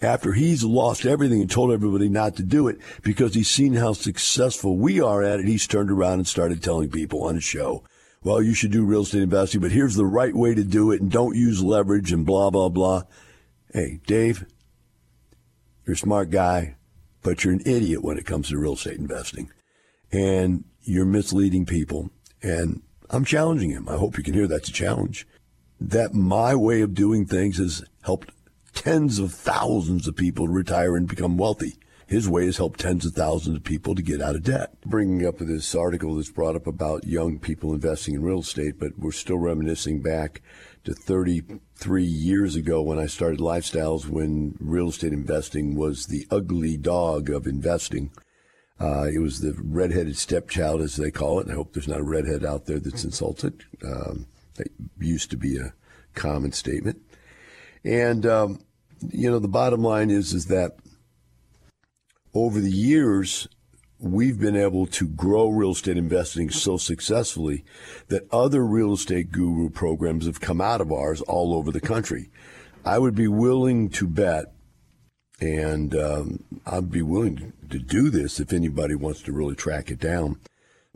after 0.00 0.32
he's 0.32 0.64
lost 0.64 1.04
everything 1.04 1.40
and 1.40 1.50
told 1.50 1.72
everybody 1.72 2.08
not 2.08 2.36
to 2.36 2.42
do 2.42 2.68
it 2.68 2.78
because 3.02 3.34
he's 3.34 3.50
seen 3.50 3.74
how 3.74 3.92
successful 3.92 4.76
we 4.76 5.00
are 5.00 5.22
at 5.22 5.40
it, 5.40 5.46
he's 5.46 5.66
turned 5.66 5.90
around 5.90 6.14
and 6.14 6.26
started 6.26 6.62
telling 6.62 6.90
people 6.90 7.24
on 7.24 7.34
his 7.34 7.44
show, 7.44 7.82
well, 8.22 8.42
you 8.42 8.54
should 8.54 8.72
do 8.72 8.84
real 8.84 9.02
estate 9.02 9.22
investing, 9.22 9.60
but 9.60 9.72
here's 9.72 9.94
the 9.94 10.06
right 10.06 10.34
way 10.34 10.54
to 10.54 10.64
do 10.64 10.90
it 10.90 11.00
and 11.00 11.10
don't 11.10 11.36
use 11.36 11.62
leverage 11.62 12.12
and 12.12 12.26
blah, 12.26 12.50
blah, 12.50 12.68
blah. 12.68 13.02
Hey, 13.72 14.00
Dave, 14.06 14.44
you're 15.84 15.94
a 15.94 15.98
smart 15.98 16.30
guy, 16.30 16.76
but 17.22 17.44
you're 17.44 17.52
an 17.52 17.62
idiot 17.64 18.02
when 18.02 18.18
it 18.18 18.26
comes 18.26 18.48
to 18.48 18.58
real 18.58 18.74
estate 18.74 18.98
investing. 18.98 19.50
And 20.10 20.64
you're 20.82 21.04
misleading 21.04 21.66
people. 21.66 22.10
And 22.42 22.82
I'm 23.10 23.24
challenging 23.24 23.70
him. 23.70 23.88
I 23.88 23.96
hope 23.96 24.16
you 24.16 24.24
can 24.24 24.34
hear 24.34 24.46
that's 24.46 24.68
a 24.68 24.72
challenge. 24.72 25.26
That 25.80 26.14
my 26.14 26.54
way 26.54 26.80
of 26.80 26.94
doing 26.94 27.24
things 27.24 27.58
has 27.58 27.84
helped 28.02 28.32
tens 28.78 29.18
of 29.18 29.34
thousands 29.34 30.06
of 30.06 30.14
people 30.14 30.46
to 30.46 30.52
retire 30.52 30.96
and 30.96 31.08
become 31.08 31.36
wealthy. 31.36 31.74
His 32.06 32.28
way 32.28 32.46
has 32.46 32.58
helped 32.58 32.78
tens 32.78 33.04
of 33.04 33.12
thousands 33.12 33.56
of 33.56 33.64
people 33.64 33.96
to 33.96 34.02
get 34.02 34.22
out 34.22 34.36
of 34.36 34.44
debt. 34.44 34.80
Bringing 34.86 35.26
up 35.26 35.38
this 35.38 35.74
article 35.74 36.14
that's 36.14 36.30
brought 36.30 36.54
up 36.54 36.68
about 36.68 37.04
young 37.04 37.40
people 37.40 37.74
investing 37.74 38.14
in 38.14 38.22
real 38.22 38.38
estate, 38.38 38.78
but 38.78 38.96
we're 38.96 39.10
still 39.10 39.36
reminiscing 39.38 40.00
back 40.00 40.42
to 40.84 40.94
33 40.94 42.04
years 42.04 42.54
ago 42.54 42.80
when 42.80 43.00
I 43.00 43.06
started 43.06 43.40
Lifestyles 43.40 44.06
when 44.06 44.56
real 44.60 44.90
estate 44.90 45.12
investing 45.12 45.74
was 45.74 46.06
the 46.06 46.24
ugly 46.30 46.76
dog 46.76 47.30
of 47.30 47.48
investing. 47.48 48.12
Uh, 48.80 49.08
it 49.12 49.18
was 49.18 49.40
the 49.40 49.56
redheaded 49.60 50.16
stepchild, 50.16 50.80
as 50.80 50.94
they 50.94 51.10
call 51.10 51.40
it. 51.40 51.50
I 51.50 51.54
hope 51.54 51.72
there's 51.72 51.88
not 51.88 51.98
a 51.98 52.04
redhead 52.04 52.44
out 52.44 52.66
there 52.66 52.78
that's 52.78 53.02
insulted. 53.02 53.64
Um, 53.84 54.26
that 54.54 54.68
used 55.00 55.30
to 55.32 55.36
be 55.36 55.56
a 55.58 55.74
common 56.14 56.52
statement. 56.52 57.02
And 57.84 58.24
um, 58.24 58.60
you 59.10 59.30
know, 59.30 59.38
the 59.38 59.48
bottom 59.48 59.82
line 59.82 60.10
is 60.10 60.32
is 60.32 60.46
that 60.46 60.76
over 62.34 62.60
the 62.60 62.70
years, 62.70 63.48
we've 63.98 64.38
been 64.38 64.56
able 64.56 64.86
to 64.86 65.08
grow 65.08 65.48
real 65.48 65.72
estate 65.72 65.96
investing 65.96 66.50
so 66.50 66.76
successfully 66.76 67.64
that 68.08 68.28
other 68.32 68.64
real 68.64 68.92
estate 68.92 69.32
guru 69.32 69.68
programs 69.68 70.26
have 70.26 70.40
come 70.40 70.60
out 70.60 70.80
of 70.80 70.92
ours 70.92 71.20
all 71.22 71.54
over 71.54 71.72
the 71.72 71.80
country. 71.80 72.30
I 72.84 72.98
would 72.98 73.14
be 73.14 73.28
willing 73.28 73.88
to 73.90 74.06
bet, 74.06 74.52
and 75.40 75.94
um, 75.96 76.44
I'd 76.64 76.90
be 76.90 77.02
willing 77.02 77.52
to 77.70 77.78
do 77.78 78.08
this 78.08 78.40
if 78.40 78.52
anybody 78.52 78.94
wants 78.94 79.22
to 79.22 79.32
really 79.32 79.56
track 79.56 79.90
it 79.90 79.98
down. 79.98 80.38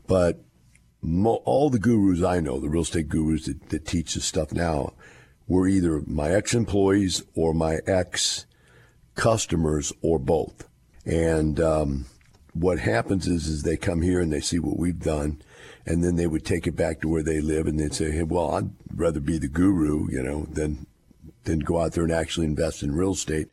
But 0.06 0.44
mo- 1.00 1.42
all 1.44 1.70
the 1.70 1.78
gurus 1.78 2.22
I 2.22 2.40
know, 2.40 2.60
the 2.60 2.68
real 2.68 2.82
estate 2.82 3.08
gurus 3.08 3.46
that, 3.46 3.68
that 3.70 3.86
teach 3.86 4.14
this 4.14 4.24
stuff 4.24 4.52
now, 4.52 4.94
were 5.52 5.68
either 5.68 6.02
my 6.06 6.30
ex 6.30 6.54
employees 6.54 7.22
or 7.34 7.52
my 7.52 7.76
ex 7.86 8.46
customers 9.14 9.92
or 10.00 10.18
both. 10.18 10.66
And 11.04 11.60
um, 11.60 12.06
what 12.54 12.78
happens 12.78 13.26
is, 13.26 13.48
is 13.48 13.62
they 13.62 13.76
come 13.76 14.00
here 14.00 14.18
and 14.18 14.32
they 14.32 14.40
see 14.40 14.58
what 14.58 14.78
we've 14.78 14.98
done, 14.98 15.42
and 15.84 16.02
then 16.02 16.16
they 16.16 16.26
would 16.26 16.46
take 16.46 16.66
it 16.66 16.74
back 16.74 17.02
to 17.02 17.08
where 17.08 17.22
they 17.22 17.42
live, 17.42 17.66
and 17.66 17.78
they'd 17.78 17.92
say, 17.92 18.10
"Hey, 18.10 18.22
well, 18.22 18.52
I'd 18.52 18.70
rather 18.94 19.20
be 19.20 19.36
the 19.36 19.46
guru, 19.46 20.10
you 20.10 20.22
know, 20.22 20.46
than 20.50 20.86
than 21.44 21.58
go 21.58 21.82
out 21.82 21.92
there 21.92 22.04
and 22.04 22.12
actually 22.12 22.46
invest 22.46 22.82
in 22.82 22.94
real 22.94 23.12
estate." 23.12 23.48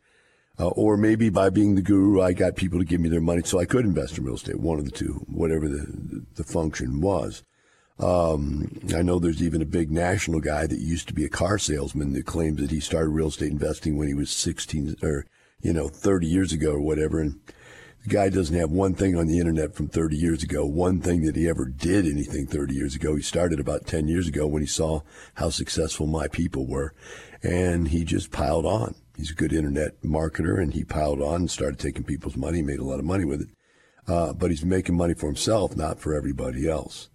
Uh, 0.58 0.68
or 0.68 0.96
maybe 0.96 1.28
by 1.28 1.50
being 1.50 1.74
the 1.74 1.82
guru, 1.82 2.22
I 2.22 2.32
got 2.32 2.56
people 2.56 2.78
to 2.78 2.84
give 2.86 3.00
me 3.02 3.10
their 3.10 3.20
money 3.20 3.42
so 3.44 3.58
I 3.58 3.66
could 3.66 3.84
invest 3.84 4.16
in 4.16 4.24
real 4.24 4.36
estate. 4.36 4.58
One 4.58 4.78
of 4.78 4.86
the 4.86 4.90
two, 4.90 5.26
whatever 5.28 5.68
the 5.68 6.24
the 6.36 6.44
function 6.44 7.02
was. 7.02 7.42
Um, 8.00 8.80
I 8.96 9.02
know 9.02 9.18
there's 9.18 9.42
even 9.42 9.60
a 9.60 9.66
big 9.66 9.90
national 9.90 10.40
guy 10.40 10.66
that 10.66 10.80
used 10.80 11.06
to 11.08 11.14
be 11.14 11.26
a 11.26 11.30
car 11.30 11.58
salesman 11.58 12.14
that 12.14 12.24
claims 12.24 12.60
that 12.60 12.70
he 12.70 12.80
started 12.80 13.10
real 13.10 13.28
estate 13.28 13.52
investing 13.52 13.98
when 13.98 14.08
he 14.08 14.14
was 14.14 14.30
16 14.30 14.96
or 15.02 15.26
you 15.60 15.74
know 15.74 15.88
30 15.88 16.26
years 16.26 16.52
ago 16.52 16.72
or 16.72 16.80
whatever, 16.80 17.20
and 17.20 17.38
the 18.02 18.08
guy 18.08 18.30
doesn't 18.30 18.56
have 18.56 18.70
one 18.70 18.94
thing 18.94 19.16
on 19.16 19.26
the 19.26 19.38
internet 19.38 19.74
from 19.74 19.88
30 19.88 20.16
years 20.16 20.42
ago, 20.42 20.64
one 20.64 21.02
thing 21.02 21.22
that 21.22 21.36
he 21.36 21.46
ever 21.46 21.66
did 21.66 22.06
anything 22.06 22.46
30 22.46 22.74
years 22.74 22.94
ago. 22.94 23.14
He 23.14 23.22
started 23.22 23.60
about 23.60 23.86
10 23.86 24.08
years 24.08 24.26
ago 24.26 24.46
when 24.46 24.62
he 24.62 24.66
saw 24.66 25.00
how 25.34 25.50
successful 25.50 26.06
my 26.06 26.26
people 26.26 26.66
were, 26.66 26.94
and 27.42 27.88
he 27.88 28.04
just 28.04 28.30
piled 28.30 28.64
on. 28.64 28.94
He's 29.14 29.32
a 29.32 29.34
good 29.34 29.52
internet 29.52 30.00
marketer, 30.02 30.58
and 30.58 30.72
he 30.72 30.84
piled 30.84 31.20
on 31.20 31.42
and 31.42 31.50
started 31.50 31.78
taking 31.78 32.04
people's 32.04 32.36
money, 32.36 32.62
made 32.62 32.78
a 32.78 32.84
lot 32.84 32.98
of 32.98 33.04
money 33.04 33.26
with 33.26 33.42
it. 33.42 33.48
Uh, 34.08 34.32
but 34.32 34.48
he's 34.50 34.64
making 34.64 34.96
money 34.96 35.12
for 35.12 35.26
himself, 35.26 35.76
not 35.76 36.00
for 36.00 36.14
everybody 36.14 36.66
else. 36.66 37.10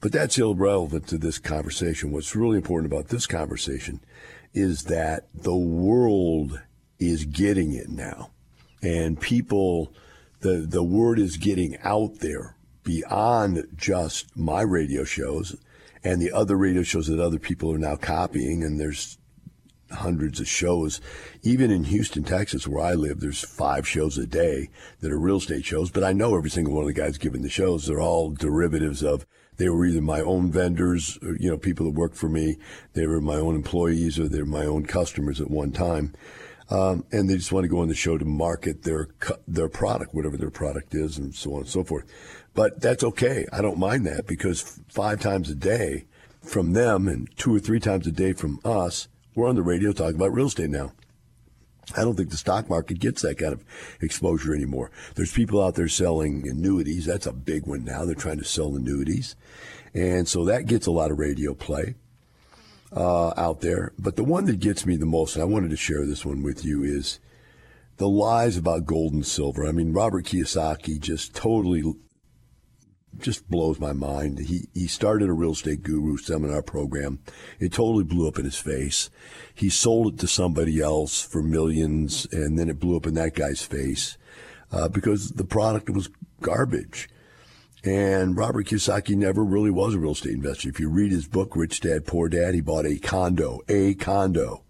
But 0.00 0.12
that's 0.12 0.38
irrelevant 0.38 1.06
to 1.08 1.18
this 1.18 1.38
conversation. 1.38 2.10
What's 2.10 2.34
really 2.34 2.56
important 2.56 2.92
about 2.92 3.08
this 3.08 3.26
conversation 3.26 4.00
is 4.54 4.84
that 4.84 5.28
the 5.34 5.56
world 5.56 6.60
is 6.98 7.24
getting 7.24 7.72
it 7.72 7.88
now. 7.88 8.30
And 8.82 9.20
people 9.20 9.92
the 10.40 10.66
the 10.66 10.82
word 10.82 11.18
is 11.18 11.36
getting 11.36 11.76
out 11.82 12.20
there 12.20 12.56
beyond 12.82 13.66
just 13.76 14.36
my 14.36 14.62
radio 14.62 15.04
shows 15.04 15.56
and 16.02 16.20
the 16.20 16.32
other 16.32 16.56
radio 16.56 16.82
shows 16.82 17.06
that 17.06 17.20
other 17.20 17.38
people 17.38 17.72
are 17.72 17.78
now 17.78 17.94
copying 17.94 18.62
and 18.62 18.80
there's 18.80 19.18
hundreds 19.90 20.40
of 20.40 20.48
shows 20.48 21.00
even 21.42 21.70
in 21.70 21.84
Houston 21.84 22.24
Texas 22.24 22.66
where 22.66 22.84
I 22.84 22.94
live 22.94 23.20
there's 23.20 23.44
five 23.44 23.86
shows 23.86 24.16
a 24.16 24.26
day 24.26 24.70
that 25.00 25.12
are 25.12 25.18
real 25.18 25.36
estate 25.36 25.64
shows 25.64 25.90
but 25.90 26.04
I 26.04 26.12
know 26.14 26.36
every 26.36 26.48
single 26.48 26.72
one 26.72 26.84
of 26.84 26.88
the 26.88 26.94
guys 26.94 27.18
giving 27.18 27.42
the 27.42 27.50
shows 27.50 27.86
they're 27.86 28.00
all 28.00 28.30
derivatives 28.30 29.02
of 29.02 29.26
they 29.60 29.68
were 29.68 29.84
either 29.84 30.00
my 30.00 30.20
own 30.20 30.50
vendors 30.50 31.18
or, 31.22 31.36
you 31.38 31.50
know 31.50 31.58
people 31.58 31.84
that 31.86 31.94
worked 31.94 32.16
for 32.16 32.28
me 32.28 32.56
they 32.94 33.06
were 33.06 33.20
my 33.20 33.36
own 33.36 33.54
employees 33.54 34.18
or 34.18 34.28
they're 34.28 34.44
my 34.44 34.64
own 34.64 34.84
customers 34.84 35.40
at 35.40 35.50
one 35.50 35.70
time 35.70 36.12
um, 36.70 37.04
and 37.10 37.28
they 37.28 37.34
just 37.34 37.52
want 37.52 37.64
to 37.64 37.68
go 37.68 37.80
on 37.80 37.88
the 37.88 37.94
show 37.94 38.16
to 38.16 38.24
market 38.24 38.84
their 38.84 39.08
their 39.48 39.68
product, 39.68 40.14
whatever 40.14 40.36
their 40.36 40.50
product 40.50 40.94
is, 40.94 41.18
and 41.18 41.34
so 41.34 41.54
on 41.54 41.60
and 41.62 41.68
so 41.68 41.82
forth. 41.82 42.04
But 42.54 42.80
that's 42.80 43.02
okay. 43.02 43.46
I 43.52 43.60
don't 43.60 43.78
mind 43.78 44.06
that 44.06 44.26
because 44.26 44.80
five 44.88 45.20
times 45.20 45.50
a 45.50 45.54
day 45.54 46.04
from 46.42 46.72
them 46.72 47.08
and 47.08 47.28
two 47.36 47.54
or 47.54 47.58
three 47.58 47.80
times 47.80 48.06
a 48.06 48.12
day 48.12 48.32
from 48.32 48.60
us, 48.64 49.08
we're 49.34 49.48
on 49.48 49.56
the 49.56 49.62
radio 49.62 49.92
talking 49.92 50.16
about 50.16 50.32
real 50.32 50.46
estate 50.46 50.70
now. 50.70 50.92
I 51.96 52.02
don't 52.02 52.16
think 52.16 52.30
the 52.30 52.36
stock 52.36 52.68
market 52.68 52.98
gets 52.98 53.22
that 53.22 53.38
kind 53.38 53.52
of 53.52 53.64
exposure 54.00 54.54
anymore. 54.54 54.90
There's 55.14 55.32
people 55.32 55.62
out 55.62 55.74
there 55.74 55.88
selling 55.88 56.48
annuities. 56.48 57.06
That's 57.06 57.26
a 57.26 57.32
big 57.32 57.66
one 57.66 57.84
now. 57.84 58.04
They're 58.04 58.14
trying 58.14 58.38
to 58.38 58.44
sell 58.44 58.76
annuities. 58.76 59.36
And 59.94 60.28
so 60.28 60.44
that 60.44 60.66
gets 60.66 60.86
a 60.86 60.92
lot 60.92 61.10
of 61.10 61.18
radio 61.18 61.54
play 61.54 61.94
uh, 62.94 63.32
out 63.36 63.60
there. 63.60 63.92
But 63.98 64.16
the 64.16 64.24
one 64.24 64.44
that 64.46 64.60
gets 64.60 64.86
me 64.86 64.96
the 64.96 65.06
most, 65.06 65.34
and 65.34 65.42
I 65.42 65.46
wanted 65.46 65.70
to 65.70 65.76
share 65.76 66.06
this 66.06 66.24
one 66.24 66.42
with 66.42 66.64
you, 66.64 66.82
is 66.82 67.18
the 67.96 68.08
lies 68.08 68.56
about 68.56 68.86
gold 68.86 69.12
and 69.12 69.26
silver. 69.26 69.66
I 69.66 69.72
mean, 69.72 69.92
Robert 69.92 70.24
Kiyosaki 70.24 70.98
just 71.00 71.34
totally 71.34 71.82
just 73.18 73.48
blows 73.50 73.78
my 73.78 73.92
mind. 73.92 74.38
He 74.38 74.68
he 74.74 74.86
started 74.86 75.28
a 75.28 75.32
real 75.32 75.52
estate 75.52 75.82
guru 75.82 76.16
seminar 76.16 76.62
program. 76.62 77.20
It 77.58 77.72
totally 77.72 78.04
blew 78.04 78.28
up 78.28 78.38
in 78.38 78.44
his 78.44 78.58
face. 78.58 79.10
He 79.54 79.68
sold 79.68 80.14
it 80.14 80.20
to 80.20 80.26
somebody 80.26 80.80
else 80.80 81.22
for 81.22 81.42
millions, 81.42 82.26
and 82.32 82.58
then 82.58 82.68
it 82.68 82.80
blew 82.80 82.96
up 82.96 83.06
in 83.06 83.14
that 83.14 83.34
guy's 83.34 83.62
face 83.62 84.16
uh, 84.72 84.88
because 84.88 85.30
the 85.32 85.44
product 85.44 85.90
was 85.90 86.10
garbage. 86.40 87.08
And 87.82 88.36
Robert 88.36 88.66
Kiyosaki 88.66 89.16
never 89.16 89.42
really 89.42 89.70
was 89.70 89.94
a 89.94 89.98
real 89.98 90.12
estate 90.12 90.34
investor. 90.34 90.68
If 90.68 90.80
you 90.80 90.90
read 90.90 91.12
his 91.12 91.26
book, 91.26 91.56
Rich 91.56 91.80
Dad, 91.80 92.06
Poor 92.06 92.28
Dad, 92.28 92.54
he 92.54 92.60
bought 92.60 92.84
a 92.84 92.98
condo, 92.98 93.60
a 93.68 93.94
condo. 93.94 94.64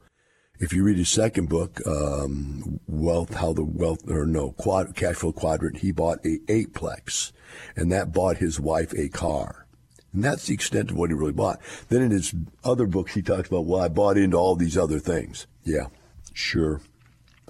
If 0.62 0.75
you 0.75 0.83
read 0.85 0.99
his 0.99 1.09
second 1.09 1.49
book, 1.49 1.81
um, 1.87 2.81
Wealth, 2.87 3.33
How 3.33 3.55
the 3.55 3.64
Wealth, 3.64 4.11
or 4.11 4.26
no, 4.26 4.52
quad, 4.52 4.95
Cash 4.95 5.17
Flow 5.17 5.33
Quadrant, 5.33 5.79
he 5.79 5.90
bought 5.90 6.19
a 6.23 6.38
eightplex, 6.49 7.33
and 7.75 7.90
that 7.90 8.12
bought 8.12 8.37
his 8.37 8.61
wife 8.61 8.93
a 8.93 9.09
car. 9.09 9.67
And 10.12 10.23
that's 10.23 10.47
the 10.47 10.55
extent 10.55 10.90
of 10.90 10.99
what 10.99 11.09
he 11.09 11.14
really 11.14 11.33
bought. 11.33 11.61
Then 11.88 12.02
in 12.02 12.11
his 12.11 12.35
other 12.62 12.87
books, 12.87 13.14
he 13.14 13.23
talks 13.23 13.49
about, 13.49 13.64
well, 13.64 13.81
I 13.81 13.88
bought 13.88 14.19
into 14.19 14.37
all 14.37 14.55
these 14.55 14.76
other 14.76 14.99
things. 14.99 15.47
Yeah, 15.64 15.87
sure. 16.35 16.83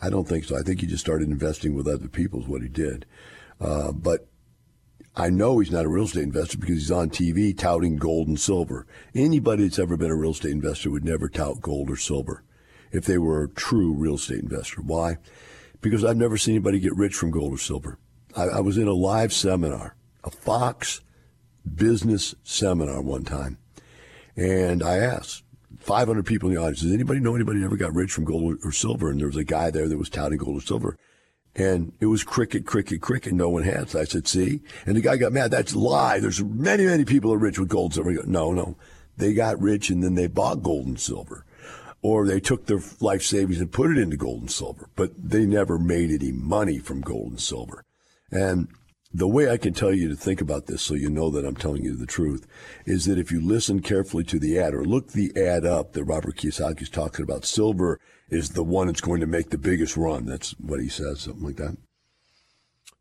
I 0.00 0.08
don't 0.08 0.28
think 0.28 0.44
so. 0.44 0.56
I 0.56 0.62
think 0.62 0.80
he 0.80 0.86
just 0.86 1.04
started 1.04 1.28
investing 1.28 1.74
with 1.74 1.88
other 1.88 2.06
people 2.06 2.40
is 2.42 2.46
what 2.46 2.62
he 2.62 2.68
did. 2.68 3.06
Uh, 3.60 3.90
but 3.90 4.28
I 5.16 5.30
know 5.30 5.58
he's 5.58 5.72
not 5.72 5.84
a 5.84 5.88
real 5.88 6.04
estate 6.04 6.22
investor 6.22 6.58
because 6.58 6.76
he's 6.76 6.92
on 6.92 7.10
TV 7.10 7.58
touting 7.58 7.96
gold 7.96 8.28
and 8.28 8.38
silver. 8.38 8.86
Anybody 9.16 9.64
that's 9.64 9.80
ever 9.80 9.96
been 9.96 10.12
a 10.12 10.16
real 10.16 10.30
estate 10.30 10.52
investor 10.52 10.92
would 10.92 11.04
never 11.04 11.28
tout 11.28 11.60
gold 11.60 11.90
or 11.90 11.96
silver 11.96 12.44
if 12.92 13.04
they 13.04 13.18
were 13.18 13.44
a 13.44 13.48
true 13.48 13.92
real 13.92 14.14
estate 14.14 14.40
investor. 14.40 14.80
Why? 14.80 15.16
Because 15.80 16.04
I've 16.04 16.16
never 16.16 16.36
seen 16.36 16.54
anybody 16.54 16.78
get 16.78 16.96
rich 16.96 17.14
from 17.14 17.30
gold 17.30 17.54
or 17.54 17.58
silver. 17.58 17.98
I, 18.36 18.44
I 18.44 18.60
was 18.60 18.78
in 18.78 18.88
a 18.88 18.92
live 18.92 19.32
seminar, 19.32 19.96
a 20.24 20.30
Fox 20.30 21.00
business 21.74 22.34
seminar 22.42 23.00
one 23.00 23.24
time, 23.24 23.58
and 24.36 24.82
I 24.82 24.96
asked 24.98 25.44
500 25.78 26.26
people 26.26 26.48
in 26.48 26.54
the 26.54 26.60
audience, 26.60 26.82
does 26.82 26.92
anybody 26.92 27.20
know 27.20 27.34
anybody 27.34 27.64
ever 27.64 27.76
got 27.76 27.94
rich 27.94 28.12
from 28.12 28.24
gold 28.24 28.58
or 28.62 28.72
silver? 28.72 29.10
And 29.10 29.18
there 29.18 29.26
was 29.26 29.36
a 29.36 29.44
guy 29.44 29.70
there 29.70 29.88
that 29.88 29.98
was 29.98 30.10
touting 30.10 30.38
gold 30.38 30.58
or 30.58 30.60
silver. 30.60 30.96
And 31.54 31.92
it 32.00 32.06
was 32.06 32.22
cricket, 32.22 32.64
cricket, 32.64 33.00
cricket. 33.00 33.32
No 33.32 33.48
one 33.48 33.64
had. 33.64 33.96
I 33.96 34.04
said, 34.04 34.28
see? 34.28 34.60
And 34.86 34.96
the 34.96 35.00
guy 35.00 35.16
got 35.16 35.32
mad. 35.32 35.50
That's 35.50 35.72
a 35.72 35.78
lie. 35.78 36.20
There's 36.20 36.42
many, 36.44 36.86
many 36.86 37.04
people 37.04 37.32
are 37.32 37.38
rich 37.38 37.58
with 37.58 37.68
gold 37.68 37.86
and 37.86 37.94
silver. 37.94 38.26
No, 38.26 38.52
no. 38.52 38.76
They 39.16 39.32
got 39.32 39.60
rich 39.60 39.90
and 39.90 40.02
then 40.02 40.14
they 40.14 40.26
bought 40.26 40.62
gold 40.62 40.86
and 40.86 41.00
silver. 41.00 41.44
Or 42.02 42.26
they 42.26 42.40
took 42.40 42.66
their 42.66 42.80
life 43.00 43.22
savings 43.22 43.60
and 43.60 43.70
put 43.70 43.90
it 43.90 43.98
into 43.98 44.16
gold 44.16 44.40
and 44.40 44.50
silver. 44.50 44.88
But 44.96 45.12
they 45.16 45.44
never 45.44 45.78
made 45.78 46.10
any 46.10 46.32
money 46.32 46.78
from 46.78 47.02
gold 47.02 47.32
and 47.32 47.40
silver. 47.40 47.84
And 48.30 48.68
the 49.12 49.28
way 49.28 49.50
I 49.50 49.56
can 49.56 49.74
tell 49.74 49.92
you 49.92 50.08
to 50.08 50.14
think 50.14 50.40
about 50.40 50.66
this 50.66 50.82
so 50.82 50.94
you 50.94 51.10
know 51.10 51.30
that 51.30 51.44
I'm 51.44 51.56
telling 51.56 51.82
you 51.82 51.96
the 51.96 52.06
truth 52.06 52.46
is 52.86 53.06
that 53.06 53.18
if 53.18 53.32
you 53.32 53.40
listen 53.40 53.80
carefully 53.80 54.22
to 54.24 54.38
the 54.38 54.58
ad 54.58 54.72
or 54.72 54.84
look 54.84 55.08
the 55.08 55.32
ad 55.36 55.66
up 55.66 55.92
that 55.92 56.04
Robert 56.04 56.36
Kiyosaki 56.36 56.82
is 56.82 56.88
talking 56.88 57.24
about, 57.24 57.44
silver 57.44 57.98
is 58.30 58.50
the 58.50 58.62
one 58.62 58.86
that's 58.86 59.00
going 59.00 59.20
to 59.20 59.26
make 59.26 59.50
the 59.50 59.58
biggest 59.58 59.96
run. 59.96 60.26
That's 60.26 60.52
what 60.60 60.80
he 60.80 60.88
says, 60.88 61.22
something 61.22 61.44
like 61.44 61.56
that. 61.56 61.76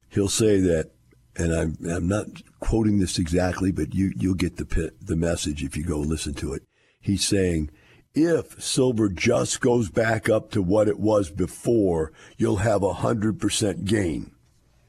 He'll 0.10 0.30
say 0.30 0.60
that, 0.62 0.92
and 1.36 1.54
I'm, 1.54 1.78
I'm 1.88 2.08
not 2.08 2.26
quoting 2.60 2.98
this 2.98 3.20
exactly, 3.20 3.72
but 3.72 3.94
you, 3.94 4.12
you'll 4.16 4.34
get 4.34 4.58
the, 4.58 4.92
the 5.00 5.16
message 5.16 5.64
if 5.64 5.78
you 5.78 5.84
go 5.84 6.00
listen 6.00 6.34
to 6.36 6.54
it. 6.54 6.64
He's 7.00 7.24
saying, 7.24 7.70
if 8.16 8.62
silver 8.62 9.10
just 9.10 9.62
goes 9.62 9.90
back 9.90 10.30
up 10.30 10.52
to 10.52 10.62
what 10.62 10.88
it 10.88 11.00
was 11.00 11.30
before, 11.30 12.12
you'll 12.38 12.58
have 12.58 12.84
a 12.84 12.96
100% 12.96 13.86
gain. 13.86 14.32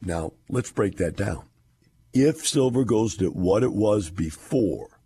Now, 0.01 0.33
let's 0.49 0.73
break 0.73 0.97
that 0.97 1.17
down. 1.17 1.45
If 2.13 2.47
silver 2.47 2.85
goes 2.85 3.17
to 3.19 3.29
what 3.29 3.63
it 3.63 3.73
was 3.73 4.11
before, 4.11 5.01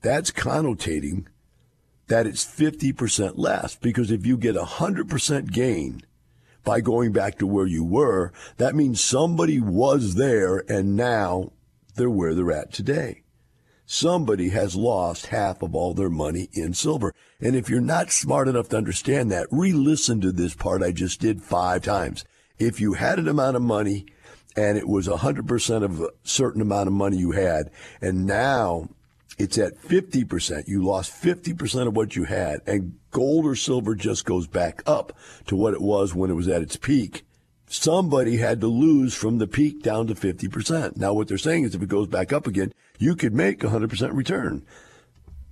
that's 0.00 0.30
connotating 0.30 1.26
that 2.06 2.26
it's 2.26 2.44
50% 2.44 3.32
less 3.36 3.74
because 3.74 4.10
if 4.10 4.24
you 4.24 4.36
get 4.36 4.56
a 4.56 4.62
100% 4.62 5.52
gain 5.52 6.02
by 6.64 6.80
going 6.80 7.12
back 7.12 7.38
to 7.38 7.46
where 7.46 7.66
you 7.66 7.84
were, 7.84 8.32
that 8.56 8.74
means 8.74 9.00
somebody 9.00 9.60
was 9.60 10.14
there 10.14 10.64
and 10.68 10.96
now 10.96 11.52
they're 11.96 12.08
where 12.08 12.34
they're 12.34 12.52
at 12.52 12.72
today. 12.72 13.22
Somebody 13.86 14.48
has 14.48 14.74
lost 14.74 15.26
half 15.26 15.62
of 15.62 15.74
all 15.74 15.94
their 15.94 16.10
money 16.10 16.48
in 16.52 16.74
silver. 16.74 17.14
And 17.40 17.54
if 17.54 17.70
you're 17.70 17.80
not 17.80 18.10
smart 18.10 18.48
enough 18.48 18.68
to 18.70 18.76
understand 18.76 19.30
that, 19.30 19.46
re-listen 19.50 20.20
to 20.22 20.32
this 20.32 20.54
part 20.54 20.82
I 20.82 20.90
just 20.90 21.20
did 21.20 21.40
five 21.40 21.82
times. 21.82 22.24
If 22.58 22.80
you 22.80 22.94
had 22.94 23.18
an 23.18 23.28
amount 23.28 23.56
of 23.56 23.62
money 23.62 24.06
and 24.56 24.78
it 24.78 24.88
was 24.88 25.06
100% 25.06 25.82
of 25.84 26.00
a 26.00 26.08
certain 26.24 26.62
amount 26.62 26.86
of 26.86 26.94
money 26.94 27.18
you 27.18 27.32
had. 27.32 27.70
And 28.00 28.26
now 28.26 28.88
it's 29.38 29.58
at 29.58 29.78
50%. 29.78 30.66
You 30.66 30.82
lost 30.82 31.12
50% 31.12 31.86
of 31.86 31.94
what 31.94 32.16
you 32.16 32.24
had. 32.24 32.60
And 32.66 32.98
gold 33.10 33.44
or 33.44 33.54
silver 33.54 33.94
just 33.94 34.24
goes 34.24 34.46
back 34.46 34.82
up 34.86 35.12
to 35.46 35.54
what 35.54 35.74
it 35.74 35.82
was 35.82 36.14
when 36.14 36.30
it 36.30 36.34
was 36.34 36.48
at 36.48 36.62
its 36.62 36.76
peak. 36.76 37.25
Somebody 37.68 38.36
had 38.36 38.60
to 38.60 38.68
lose 38.68 39.14
from 39.14 39.38
the 39.38 39.46
peak 39.46 39.82
down 39.82 40.06
to 40.06 40.14
50%. 40.14 40.96
Now, 40.96 41.12
what 41.12 41.28
they're 41.28 41.38
saying 41.38 41.64
is 41.64 41.74
if 41.74 41.82
it 41.82 41.88
goes 41.88 42.06
back 42.06 42.32
up 42.32 42.46
again, 42.46 42.72
you 42.98 43.16
could 43.16 43.34
make 43.34 43.60
100% 43.60 44.14
return. 44.14 44.64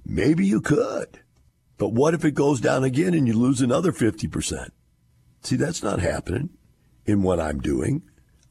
Maybe 0.06 0.46
you 0.46 0.60
could. 0.60 1.20
But 1.76 1.92
what 1.92 2.14
if 2.14 2.24
it 2.24 2.32
goes 2.32 2.60
down 2.60 2.84
again 2.84 3.14
and 3.14 3.26
you 3.26 3.34
lose 3.34 3.60
another 3.60 3.90
50%? 3.90 4.70
See, 5.42 5.56
that's 5.56 5.82
not 5.82 5.98
happening 5.98 6.50
in 7.04 7.22
what 7.22 7.40
I'm 7.40 7.60
doing. 7.60 8.02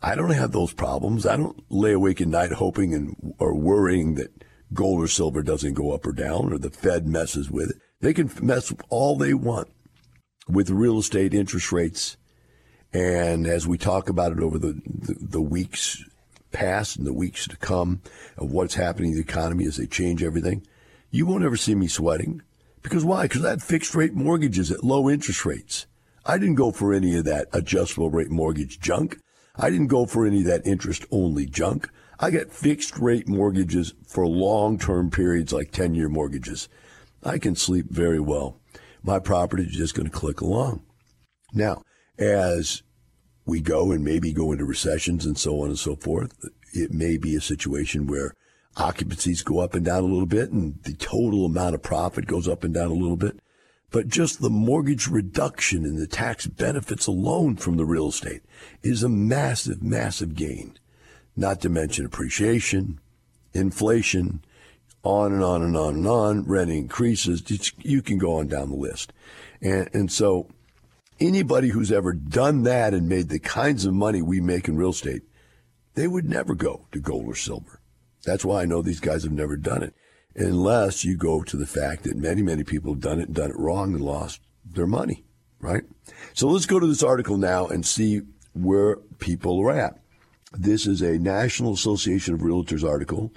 I 0.01 0.15
don't 0.15 0.31
have 0.31 0.51
those 0.51 0.73
problems. 0.73 1.25
I 1.25 1.37
don't 1.37 1.63
lay 1.71 1.93
awake 1.93 2.19
at 2.19 2.27
night 2.27 2.51
hoping 2.51 2.93
and 2.93 3.33
or 3.39 3.55
worrying 3.55 4.15
that 4.15 4.43
gold 4.73 5.01
or 5.01 5.07
silver 5.07 5.41
doesn't 5.41 5.75
go 5.75 5.91
up 5.93 6.05
or 6.05 6.11
down 6.11 6.51
or 6.51 6.57
the 6.57 6.69
Fed 6.69 7.07
messes 7.07 7.49
with 7.49 7.69
it. 7.69 7.77
They 8.01 8.13
can 8.13 8.29
mess 8.41 8.73
all 8.89 9.17
they 9.17 9.33
want 9.33 9.69
with 10.47 10.69
real 10.69 10.99
estate 10.99 11.33
interest 11.33 11.71
rates. 11.71 12.17
And 12.93 13.47
as 13.47 13.67
we 13.67 13.77
talk 13.77 14.07
about 14.07 14.31
it 14.31 14.39
over 14.39 14.59
the, 14.59 14.79
the, 14.85 15.15
the 15.19 15.41
weeks 15.41 16.03
past 16.51 16.97
and 16.97 17.07
the 17.07 17.13
weeks 17.13 17.47
to 17.47 17.57
come 17.57 18.01
of 18.37 18.51
what's 18.51 18.75
happening 18.75 19.11
in 19.11 19.15
the 19.17 19.23
economy 19.23 19.65
as 19.65 19.77
they 19.77 19.87
change 19.87 20.21
everything, 20.21 20.65
you 21.09 21.25
won't 21.25 21.43
ever 21.43 21.57
see 21.57 21.75
me 21.75 21.87
sweating. 21.87 22.41
Because 22.83 23.03
why? 23.03 23.23
Because 23.23 23.43
I 23.43 23.51
had 23.51 23.63
fixed 23.63 23.95
rate 23.95 24.13
mortgages 24.13 24.71
at 24.71 24.83
low 24.83 25.09
interest 25.09 25.45
rates. 25.45 25.87
I 26.25 26.37
didn't 26.37 26.55
go 26.55 26.71
for 26.71 26.93
any 26.93 27.17
of 27.17 27.25
that 27.25 27.47
adjustable 27.51 28.09
rate 28.09 28.29
mortgage 28.29 28.79
junk. 28.79 29.17
I 29.55 29.69
didn't 29.69 29.87
go 29.87 30.05
for 30.05 30.25
any 30.25 30.39
of 30.39 30.45
that 30.45 30.65
interest 30.65 31.05
only 31.11 31.45
junk. 31.45 31.89
I 32.19 32.31
got 32.31 32.51
fixed 32.51 32.97
rate 32.99 33.27
mortgages 33.27 33.93
for 34.07 34.27
long 34.27 34.77
term 34.77 35.09
periods 35.09 35.51
like 35.51 35.71
10 35.71 35.95
year 35.95 36.09
mortgages. 36.09 36.69
I 37.23 37.39
can 37.39 37.55
sleep 37.55 37.87
very 37.89 38.19
well. 38.19 38.59
My 39.01 39.19
property 39.19 39.63
is 39.63 39.75
just 39.75 39.95
going 39.95 40.09
to 40.09 40.15
click 40.15 40.41
along. 40.41 40.83
Now, 41.53 41.83
as 42.17 42.83
we 43.45 43.59
go 43.61 43.91
and 43.91 44.03
maybe 44.03 44.31
go 44.31 44.51
into 44.51 44.65
recessions 44.65 45.25
and 45.25 45.37
so 45.37 45.61
on 45.61 45.69
and 45.69 45.79
so 45.79 45.95
forth, 45.95 46.33
it 46.73 46.91
may 46.91 47.17
be 47.17 47.35
a 47.35 47.41
situation 47.41 48.07
where 48.07 48.33
occupancies 48.77 49.43
go 49.43 49.59
up 49.59 49.73
and 49.73 49.85
down 49.85 50.03
a 50.03 50.07
little 50.07 50.25
bit 50.25 50.51
and 50.51 50.81
the 50.83 50.93
total 50.93 51.45
amount 51.45 51.75
of 51.75 51.83
profit 51.83 52.25
goes 52.25 52.47
up 52.47 52.63
and 52.63 52.73
down 52.73 52.89
a 52.89 52.93
little 52.93 53.17
bit. 53.17 53.39
But 53.91 54.07
just 54.07 54.41
the 54.41 54.49
mortgage 54.49 55.07
reduction 55.07 55.85
and 55.85 55.99
the 55.99 56.07
tax 56.07 56.47
benefits 56.47 57.05
alone 57.05 57.57
from 57.57 57.77
the 57.77 57.85
real 57.85 58.09
estate 58.09 58.41
is 58.81 59.03
a 59.03 59.09
massive, 59.09 59.83
massive 59.83 60.33
gain. 60.33 60.79
Not 61.35 61.61
to 61.61 61.69
mention 61.69 62.05
appreciation, 62.05 62.99
inflation, 63.53 64.43
on 65.03 65.33
and 65.33 65.43
on 65.43 65.61
and 65.61 65.77
on 65.77 65.95
and 65.95 66.07
on. 66.07 66.43
Rent 66.45 66.71
increases. 66.71 67.43
You 67.77 68.01
can 68.01 68.17
go 68.17 68.39
on 68.39 68.47
down 68.47 68.69
the 68.69 68.75
list. 68.75 69.13
And, 69.61 69.89
and 69.93 70.11
so 70.11 70.47
anybody 71.19 71.69
who's 71.69 71.91
ever 71.91 72.13
done 72.13 72.63
that 72.63 72.93
and 72.93 73.07
made 73.07 73.29
the 73.29 73.39
kinds 73.39 73.85
of 73.85 73.93
money 73.93 74.21
we 74.21 74.41
make 74.41 74.67
in 74.67 74.77
real 74.77 74.89
estate, 74.89 75.23
they 75.95 76.07
would 76.07 76.29
never 76.29 76.55
go 76.55 76.87
to 76.91 76.99
gold 76.99 77.27
or 77.27 77.35
silver. 77.35 77.79
That's 78.25 78.45
why 78.45 78.61
I 78.61 78.65
know 78.65 78.81
these 78.81 78.99
guys 78.99 79.23
have 79.23 79.33
never 79.33 79.57
done 79.57 79.83
it, 79.83 79.93
unless 80.35 81.03
you 81.03 81.17
go 81.17 81.43
to 81.43 81.57
the 81.57 81.65
fact 81.65 82.03
that 82.03 82.15
many, 82.15 82.41
many 82.41 82.63
people 82.63 82.93
have 82.93 83.01
done 83.01 83.19
it 83.19 83.27
and 83.27 83.35
done 83.35 83.51
it 83.51 83.59
wrong 83.59 83.93
and 83.93 84.01
lost 84.01 84.41
their 84.65 84.87
money, 84.87 85.23
right? 85.59 85.83
So 86.33 86.47
let's 86.47 86.65
go 86.65 86.79
to 86.79 86.87
this 86.87 87.03
article 87.03 87.37
now 87.37 87.67
and 87.67 87.85
see 87.85 88.21
where 88.53 88.97
people 89.19 89.59
are 89.61 89.71
at. 89.71 89.99
This 90.53 90.87
is 90.87 91.01
a 91.01 91.17
National 91.17 91.73
Association 91.73 92.33
of 92.33 92.41
Realtors 92.41 92.87
article. 92.87 93.33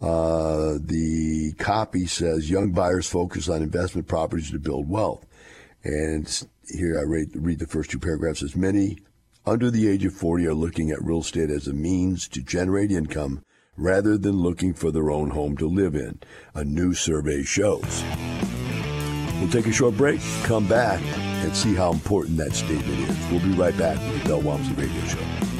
Uh, 0.00 0.78
the 0.80 1.52
copy 1.58 2.06
says 2.06 2.50
young 2.50 2.72
buyers 2.72 3.08
focus 3.08 3.48
on 3.48 3.62
investment 3.62 4.06
properties 4.06 4.50
to 4.50 4.58
build 4.58 4.88
wealth. 4.88 5.26
And 5.84 6.48
here 6.66 6.98
I 6.98 7.02
read, 7.02 7.30
read 7.34 7.58
the 7.58 7.66
first 7.66 7.90
two 7.90 7.98
paragraphs. 7.98 8.42
As 8.42 8.56
many 8.56 8.98
under 9.46 9.70
the 9.70 9.88
age 9.88 10.04
of 10.04 10.14
40 10.14 10.46
are 10.46 10.54
looking 10.54 10.90
at 10.90 11.04
real 11.04 11.20
estate 11.20 11.50
as 11.50 11.68
a 11.68 11.74
means 11.74 12.26
to 12.28 12.42
generate 12.42 12.90
income 12.90 13.42
rather 13.76 14.16
than 14.16 14.40
looking 14.40 14.72
for 14.72 14.90
their 14.90 15.10
own 15.10 15.30
home 15.30 15.56
to 15.58 15.66
live 15.66 15.94
in, 15.94 16.20
a 16.54 16.64
new 16.64 16.94
survey 16.94 17.42
shows. 17.42 18.02
We'll 19.40 19.50
take 19.50 19.66
a 19.66 19.72
short 19.72 19.96
break, 19.96 20.20
come 20.44 20.66
back, 20.66 21.02
and 21.44 21.54
see 21.54 21.74
how 21.74 21.92
important 21.92 22.38
that 22.38 22.54
statement 22.54 23.10
is. 23.10 23.30
We'll 23.30 23.40
be 23.40 23.52
right 23.52 23.76
back 23.76 23.98
with 23.98 24.22
the 24.22 24.28
Del 24.28 24.40
Walmsley 24.40 24.86
Radio 24.86 25.04
Show. 25.04 25.53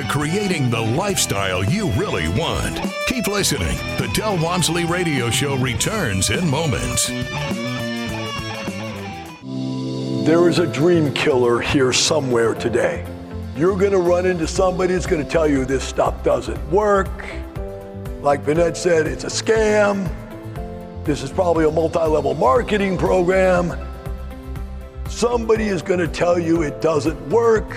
To 0.00 0.06
creating 0.06 0.70
the 0.70 0.80
lifestyle 0.80 1.62
you 1.62 1.90
really 1.90 2.26
want. 2.28 2.80
Keep 3.06 3.26
listening. 3.26 3.76
The 3.98 4.10
Del 4.14 4.42
Walmsley 4.42 4.86
Radio 4.86 5.28
Show 5.28 5.56
returns 5.56 6.30
in 6.30 6.48
moments. 6.48 7.08
There 10.26 10.48
is 10.48 10.58
a 10.58 10.66
dream 10.66 11.12
killer 11.12 11.60
here 11.60 11.92
somewhere 11.92 12.54
today. 12.54 13.06
You're 13.54 13.76
going 13.76 13.92
to 13.92 13.98
run 13.98 14.24
into 14.24 14.46
somebody 14.46 14.94
that's 14.94 15.04
going 15.04 15.22
to 15.22 15.30
tell 15.30 15.46
you 15.46 15.66
this 15.66 15.84
stuff 15.84 16.24
doesn't 16.24 16.70
work. 16.70 17.26
Like 18.22 18.40
Vinette 18.40 18.78
said, 18.78 19.06
it's 19.06 19.24
a 19.24 19.26
scam. 19.26 20.08
This 21.04 21.22
is 21.22 21.30
probably 21.30 21.66
a 21.66 21.70
multi 21.70 21.98
level 21.98 22.32
marketing 22.32 22.96
program. 22.96 23.78
Somebody 25.10 25.64
is 25.64 25.82
going 25.82 26.00
to 26.00 26.08
tell 26.08 26.38
you 26.38 26.62
it 26.62 26.80
doesn't 26.80 27.28
work 27.28 27.76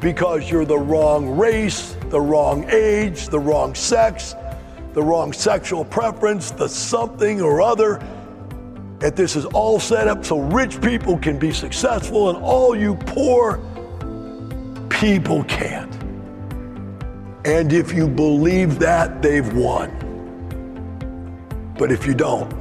because 0.00 0.50
you're 0.50 0.64
the 0.64 0.78
wrong 0.78 1.36
race, 1.36 1.96
the 2.10 2.20
wrong 2.20 2.68
age, 2.70 3.28
the 3.28 3.38
wrong 3.38 3.74
sex, 3.74 4.34
the 4.92 5.02
wrong 5.02 5.32
sexual 5.32 5.84
preference, 5.84 6.50
the 6.50 6.68
something 6.68 7.40
or 7.40 7.60
other. 7.60 7.96
And 9.02 9.14
this 9.14 9.36
is 9.36 9.44
all 9.46 9.78
set 9.78 10.08
up 10.08 10.24
so 10.24 10.40
rich 10.40 10.80
people 10.80 11.18
can 11.18 11.38
be 11.38 11.52
successful 11.52 12.30
and 12.30 12.38
all 12.38 12.74
you 12.74 12.94
poor 12.94 13.60
people 14.88 15.44
can't. 15.44 15.94
And 17.46 17.72
if 17.72 17.92
you 17.92 18.08
believe 18.08 18.78
that, 18.80 19.22
they've 19.22 19.52
won. 19.54 19.92
But 21.78 21.92
if 21.92 22.06
you 22.06 22.14
don't, 22.14 22.52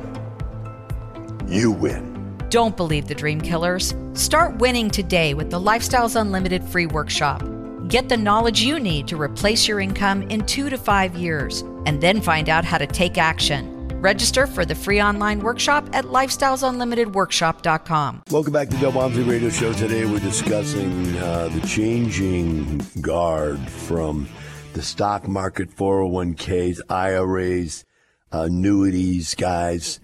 you 1.47 1.71
win. 1.71 2.37
Don't 2.49 2.75
believe 2.75 3.07
the 3.07 3.15
dream 3.15 3.41
killers. 3.41 3.95
Start 4.15 4.57
winning 4.59 4.89
today 4.89 5.33
with 5.33 5.51
the 5.51 5.59
Lifestyles 5.59 6.15
Unlimited 6.15 6.63
free 6.63 6.85
workshop. 6.85 7.43
Get 7.89 8.07
the 8.07 8.15
knowledge 8.15 8.61
you 8.61 8.79
need 8.79 9.09
to 9.09 9.19
replace 9.19 9.67
your 9.67 9.81
income 9.81 10.21
in 10.29 10.45
two 10.45 10.69
to 10.69 10.77
five 10.77 11.17
years, 11.17 11.63
and 11.85 11.99
then 11.99 12.21
find 12.21 12.47
out 12.47 12.63
how 12.63 12.77
to 12.77 12.87
take 12.87 13.17
action. 13.17 13.89
Register 13.99 14.47
for 14.47 14.63
the 14.63 14.73
free 14.73 15.01
online 15.01 15.41
workshop 15.41 15.89
at 15.91 16.05
lifestylesunlimitedworkshop.com. 16.05 18.23
Welcome 18.31 18.53
back 18.53 18.69
to 18.69 18.77
the 18.77 18.89
Walmsley 18.89 19.23
Radio 19.23 19.49
Show. 19.49 19.73
Today 19.73 20.05
we're 20.05 20.19
discussing 20.19 21.17
uh, 21.17 21.49
the 21.49 21.59
changing 21.67 22.85
guard 23.01 23.59
from 23.59 24.29
the 24.71 24.81
stock 24.81 25.27
market, 25.27 25.75
401ks, 25.75 26.79
IRAs, 26.89 27.83
annuities, 28.31 29.35
guys 29.35 29.99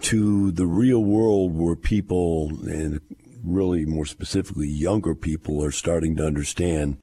to 0.00 0.50
the 0.50 0.66
real 0.66 1.04
world 1.04 1.56
where 1.56 1.76
people, 1.76 2.48
and 2.66 3.00
really 3.44 3.84
more 3.84 4.06
specifically 4.06 4.68
younger 4.68 5.14
people, 5.14 5.62
are 5.64 5.70
starting 5.70 6.16
to 6.16 6.26
understand 6.26 6.98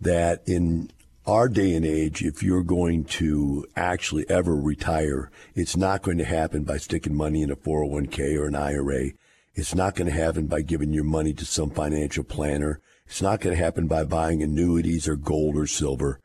that 0.00 0.42
in 0.46 0.90
our 1.26 1.48
day 1.48 1.74
and 1.74 1.86
age, 1.86 2.22
if 2.22 2.42
you're 2.42 2.64
going 2.64 3.04
to 3.04 3.64
actually 3.76 4.28
ever 4.28 4.56
retire, 4.56 5.30
it's 5.54 5.76
not 5.76 6.02
going 6.02 6.18
to 6.18 6.24
happen 6.24 6.64
by 6.64 6.76
sticking 6.76 7.14
money 7.14 7.42
in 7.42 7.50
a 7.50 7.56
401k 7.56 8.36
or 8.36 8.46
an 8.46 8.56
IRA. 8.56 9.10
It's 9.54 9.74
not 9.74 9.94
going 9.94 10.10
to 10.10 10.16
happen 10.16 10.46
by 10.46 10.62
giving 10.62 10.92
your 10.92 11.04
money 11.04 11.32
to 11.34 11.44
some 11.44 11.70
financial 11.70 12.24
planner. 12.24 12.80
It's 13.06 13.22
not 13.22 13.40
going 13.40 13.56
to 13.56 13.62
happen 13.62 13.86
by 13.86 14.04
buying 14.04 14.42
annuities 14.42 15.06
or 15.06 15.16
gold 15.16 15.56
or 15.56 15.66
silver. 15.66 16.18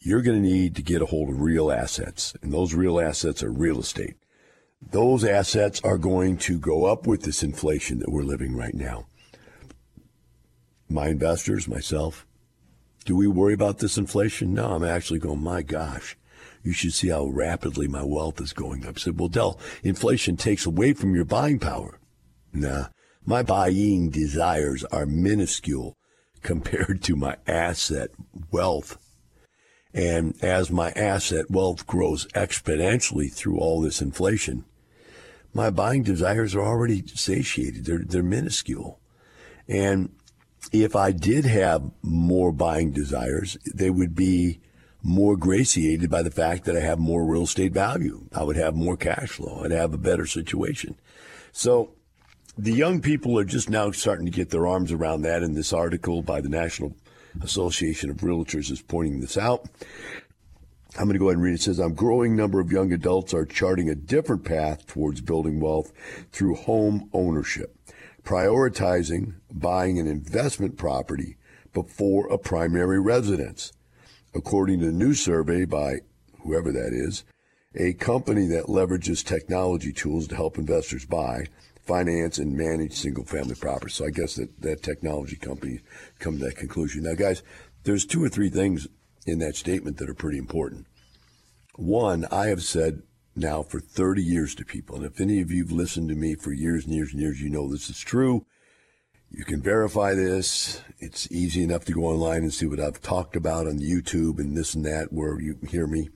You're 0.00 0.22
going 0.22 0.42
to 0.42 0.48
need 0.48 0.76
to 0.76 0.82
get 0.82 1.00
a 1.00 1.06
hold 1.06 1.30
of 1.30 1.40
real 1.40 1.72
assets, 1.72 2.34
and 2.42 2.52
those 2.52 2.74
real 2.74 3.00
assets 3.00 3.42
are 3.42 3.50
real 3.50 3.80
estate 3.80 4.16
those 4.80 5.24
assets 5.24 5.80
are 5.82 5.98
going 5.98 6.36
to 6.38 6.58
go 6.58 6.84
up 6.84 7.06
with 7.06 7.22
this 7.22 7.42
inflation 7.42 7.98
that 8.00 8.10
we're 8.10 8.22
living 8.22 8.56
right 8.56 8.74
now. 8.74 9.06
My 10.88 11.08
investors, 11.08 11.66
myself, 11.66 12.26
do 13.04 13.16
we 13.16 13.26
worry 13.26 13.54
about 13.54 13.78
this 13.78 13.98
inflation? 13.98 14.54
No, 14.54 14.72
I'm 14.72 14.84
actually 14.84 15.18
going, 15.18 15.42
my 15.42 15.62
gosh, 15.62 16.16
You 16.62 16.72
should 16.72 16.94
see 16.94 17.08
how 17.10 17.26
rapidly 17.26 17.86
my 17.86 18.02
wealth 18.02 18.40
is 18.40 18.52
going 18.52 18.84
up. 18.84 18.96
I 18.96 19.00
said, 19.00 19.20
well, 19.20 19.28
Del, 19.28 19.58
inflation 19.84 20.36
takes 20.36 20.66
away 20.66 20.94
from 20.94 21.14
your 21.14 21.24
buying 21.24 21.60
power. 21.60 22.00
Nah, 22.52 22.86
my 23.24 23.44
buying 23.44 24.10
desires 24.10 24.84
are 24.84 25.06
minuscule 25.06 25.96
compared 26.42 27.02
to 27.04 27.14
my 27.14 27.36
asset 27.46 28.10
wealth. 28.50 28.98
And 29.96 30.34
as 30.44 30.70
my 30.70 30.90
asset 30.90 31.50
wealth 31.50 31.86
grows 31.86 32.26
exponentially 32.34 33.32
through 33.32 33.58
all 33.58 33.80
this 33.80 34.02
inflation, 34.02 34.66
my 35.54 35.70
buying 35.70 36.02
desires 36.02 36.54
are 36.54 36.60
already 36.60 37.02
satiated. 37.06 37.86
They're, 37.86 38.04
they're 38.04 38.22
minuscule. 38.22 39.00
And 39.66 40.14
if 40.70 40.94
I 40.94 41.12
did 41.12 41.46
have 41.46 41.90
more 42.02 42.52
buying 42.52 42.92
desires, 42.92 43.56
they 43.74 43.88
would 43.88 44.14
be 44.14 44.60
more 45.02 45.34
gratiated 45.34 46.10
by 46.10 46.22
the 46.22 46.30
fact 46.30 46.64
that 46.64 46.76
I 46.76 46.80
have 46.80 46.98
more 46.98 47.24
real 47.24 47.44
estate 47.44 47.72
value. 47.72 48.26
I 48.34 48.42
would 48.42 48.56
have 48.56 48.74
more 48.74 48.98
cash 48.98 49.30
flow. 49.30 49.62
I'd 49.64 49.70
have 49.70 49.94
a 49.94 49.98
better 49.98 50.26
situation. 50.26 50.96
So 51.52 51.92
the 52.58 52.72
young 52.72 53.00
people 53.00 53.38
are 53.38 53.44
just 53.44 53.70
now 53.70 53.92
starting 53.92 54.26
to 54.26 54.32
get 54.32 54.50
their 54.50 54.66
arms 54.66 54.92
around 54.92 55.22
that. 55.22 55.42
in 55.42 55.54
this 55.54 55.72
article 55.72 56.20
by 56.20 56.42
the 56.42 56.50
National 56.50 56.94
Association 57.42 58.10
of 58.10 58.18
Realtors 58.18 58.70
is 58.70 58.82
pointing 58.82 59.20
this 59.20 59.36
out. 59.36 59.68
I'm 60.98 61.04
going 61.04 61.14
to 61.14 61.18
go 61.18 61.26
ahead 61.26 61.36
and 61.36 61.42
read 61.42 61.52
it. 61.52 61.60
It 61.60 61.62
says, 61.62 61.78
a 61.78 61.90
growing 61.90 62.34
number 62.34 62.58
of 62.58 62.72
young 62.72 62.92
adults 62.92 63.34
are 63.34 63.44
charting 63.44 63.90
a 63.90 63.94
different 63.94 64.44
path 64.44 64.86
towards 64.86 65.20
building 65.20 65.60
wealth 65.60 65.92
through 66.32 66.54
home 66.54 67.10
ownership, 67.12 67.76
prioritizing 68.24 69.34
buying 69.52 69.98
an 69.98 70.06
investment 70.06 70.78
property 70.78 71.36
before 71.74 72.26
a 72.28 72.38
primary 72.38 72.98
residence. 72.98 73.72
According 74.34 74.80
to 74.80 74.88
a 74.88 74.92
new 74.92 75.12
survey 75.12 75.66
by 75.66 75.96
whoever 76.42 76.72
that 76.72 76.92
is, 76.92 77.24
a 77.74 77.92
company 77.92 78.46
that 78.46 78.66
leverages 78.66 79.22
technology 79.22 79.92
tools 79.92 80.26
to 80.28 80.36
help 80.36 80.56
investors 80.56 81.04
buy, 81.04 81.46
finance, 81.86 82.38
and 82.38 82.56
manage 82.56 82.92
single 82.92 83.24
family 83.24 83.54
properties. 83.54 83.94
So 83.94 84.06
I 84.06 84.10
guess 84.10 84.34
that, 84.34 84.60
that 84.62 84.82
technology 84.82 85.36
company 85.36 85.80
come 86.18 86.38
to 86.38 86.44
that 86.44 86.56
conclusion. 86.56 87.04
Now, 87.04 87.14
guys, 87.14 87.42
there's 87.84 88.04
two 88.04 88.22
or 88.22 88.28
three 88.28 88.50
things 88.50 88.88
in 89.26 89.38
that 89.38 89.56
statement 89.56 89.98
that 89.98 90.10
are 90.10 90.14
pretty 90.14 90.38
important. 90.38 90.86
One, 91.76 92.26
I 92.30 92.46
have 92.46 92.62
said 92.62 93.02
now 93.34 93.62
for 93.62 93.80
30 93.80 94.22
years 94.22 94.54
to 94.56 94.64
people, 94.64 94.96
and 94.96 95.04
if 95.04 95.20
any 95.20 95.40
of 95.40 95.50
you 95.50 95.64
have 95.64 95.72
listened 95.72 96.08
to 96.08 96.14
me 96.14 96.34
for 96.34 96.52
years 96.52 96.84
and 96.84 96.94
years 96.94 97.12
and 97.12 97.20
years, 97.20 97.40
you 97.40 97.50
know 97.50 97.70
this 97.70 97.90
is 97.90 98.00
true. 98.00 98.46
You 99.30 99.44
can 99.44 99.60
verify 99.60 100.14
this. 100.14 100.80
It's 100.98 101.30
easy 101.30 101.62
enough 101.62 101.84
to 101.86 101.92
go 101.92 102.04
online 102.04 102.42
and 102.42 102.54
see 102.54 102.66
what 102.66 102.80
I've 102.80 103.02
talked 103.02 103.36
about 103.36 103.66
on 103.66 103.78
YouTube 103.78 104.38
and 104.38 104.56
this 104.56 104.74
and 104.74 104.84
that, 104.86 105.12
where 105.12 105.40
you 105.40 105.58
hear 105.68 105.86
me. 105.86 106.08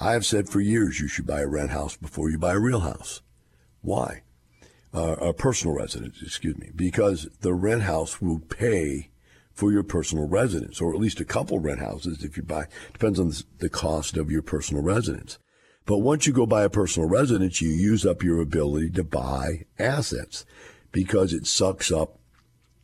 I 0.00 0.12
have 0.12 0.26
said 0.26 0.48
for 0.48 0.60
years 0.60 1.00
you 1.00 1.08
should 1.08 1.26
buy 1.26 1.40
a 1.40 1.46
rent 1.46 1.70
house 1.70 1.96
before 1.96 2.30
you 2.30 2.38
buy 2.38 2.52
a 2.52 2.58
real 2.58 2.80
house. 2.80 3.22
Why? 3.80 4.22
Uh, 4.94 5.16
a 5.20 5.34
personal 5.34 5.76
residence, 5.76 6.22
excuse 6.22 6.56
me, 6.56 6.70
because 6.74 7.28
the 7.42 7.52
rent 7.52 7.82
house 7.82 8.22
will 8.22 8.38
pay 8.38 9.10
for 9.52 9.70
your 9.70 9.82
personal 9.82 10.26
residence, 10.26 10.80
or 10.80 10.94
at 10.94 11.00
least 11.00 11.20
a 11.20 11.26
couple 11.26 11.58
rent 11.58 11.80
houses 11.80 12.24
if 12.24 12.36
you 12.36 12.42
buy. 12.42 12.64
Depends 12.92 13.20
on 13.20 13.32
the 13.58 13.68
cost 13.68 14.16
of 14.16 14.30
your 14.30 14.40
personal 14.40 14.82
residence. 14.82 15.38
But 15.84 15.98
once 15.98 16.26
you 16.26 16.32
go 16.32 16.46
buy 16.46 16.64
a 16.64 16.70
personal 16.70 17.08
residence, 17.08 17.60
you 17.60 17.70
use 17.70 18.06
up 18.06 18.22
your 18.22 18.40
ability 18.40 18.90
to 18.90 19.04
buy 19.04 19.64
assets 19.78 20.46
because 20.92 21.32
it 21.32 21.46
sucks 21.46 21.90
up 21.90 22.18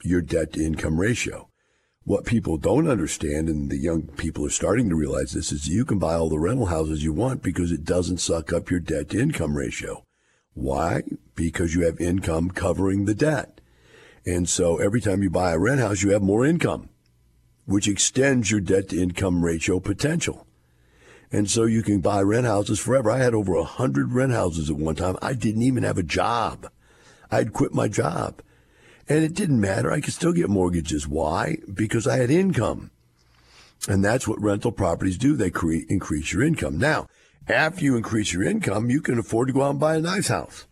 your 0.03 0.21
debt 0.21 0.53
to 0.55 0.65
income 0.65 1.01
ratio. 1.01 1.49
What 2.03 2.27
people 2.27 2.59
don't 2.59 2.89
understand, 2.89 3.49
and 3.49 3.71
the 3.71 3.79
young 3.79 4.03
people 4.03 4.45
are 4.45 4.51
starting 4.51 4.91
to 4.91 4.97
realize 4.97 5.33
this, 5.33 5.53
is 5.53 5.69
you 5.69 5.85
can 5.85 5.99
buy 5.99 6.15
all 6.15 6.29
the 6.29 6.39
rental 6.39 6.67
houses 6.67 7.03
you 7.03 7.15
want 7.15 7.43
because 7.43 7.73
it 7.73 7.85
doesn't 7.85 8.19
suck 8.19 8.53
up 8.53 8.71
your 8.71 8.81
debt 8.81 9.11
to 9.11 9.21
income 9.21 9.57
ratio. 9.57 10.04
Why? 10.55 11.03
Because 11.35 11.75
you 11.75 11.85
have 11.85 12.01
income 12.01 12.51
covering 12.51 13.05
the 13.05 13.15
debt. 13.15 13.61
And 14.25 14.49
so 14.49 14.79
every 14.79 15.01
time 15.01 15.23
you 15.23 15.31
buy 15.31 15.53
a 15.53 15.59
rent 15.59 15.81
house, 15.81 16.03
you 16.03 16.11
have 16.11 16.23
more 16.23 16.47
income, 16.47 16.89
which 17.67 17.89
extends 17.89 18.51
your 18.51 18.61
debt 18.61 18.89
to 18.89 19.01
income 19.01 19.45
ratio 19.45 19.81
potential. 19.81 20.47
And 21.31 21.51
so 21.51 21.65
you 21.65 21.83
can 21.83 22.01
buy 22.01 22.23
rent 22.23 22.47
houses 22.47 22.79
forever. 22.79 23.11
I 23.11 23.19
had 23.19 23.35
over 23.35 23.55
a 23.55 23.65
hundred 23.65 24.13
rent 24.13 24.33
houses 24.33 24.71
at 24.71 24.77
one 24.77 24.95
time. 24.95 25.17
I 25.21 25.35
didn't 25.35 25.63
even 25.63 25.83
have 25.83 25.99
a 25.99 26.03
job. 26.03 26.71
I'd 27.31 27.53
quit 27.53 27.75
my 27.75 27.89
job 27.89 28.41
and 29.09 29.25
it 29.25 29.35
didn't 29.35 29.61
matter. 29.61 29.91
I 29.91 30.01
could 30.01 30.15
still 30.15 30.33
get 30.33 30.49
mortgages. 30.49 31.07
Why? 31.07 31.59
Because 31.73 32.07
I 32.07 32.17
had 32.17 32.31
income. 32.31 32.91
And 33.89 34.05
that's 34.05 34.27
what 34.27 34.41
rental 34.41 34.73
properties 34.73 35.19
do. 35.19 35.37
They 35.37 35.51
create, 35.51 35.87
increase 35.91 36.33
your 36.33 36.43
income. 36.43 36.79
Now, 36.79 37.07
after 37.49 37.85
you 37.85 37.97
increase 37.97 38.33
your 38.33 38.43
income, 38.43 38.91
you 38.91 39.01
can 39.01 39.19
afford 39.19 39.49
to 39.49 39.55
go 39.55 39.63
out 39.63 39.71
and 39.71 39.81
buy 39.81 39.97
a 39.97 40.01
nice 40.01 40.29
house 40.29 40.67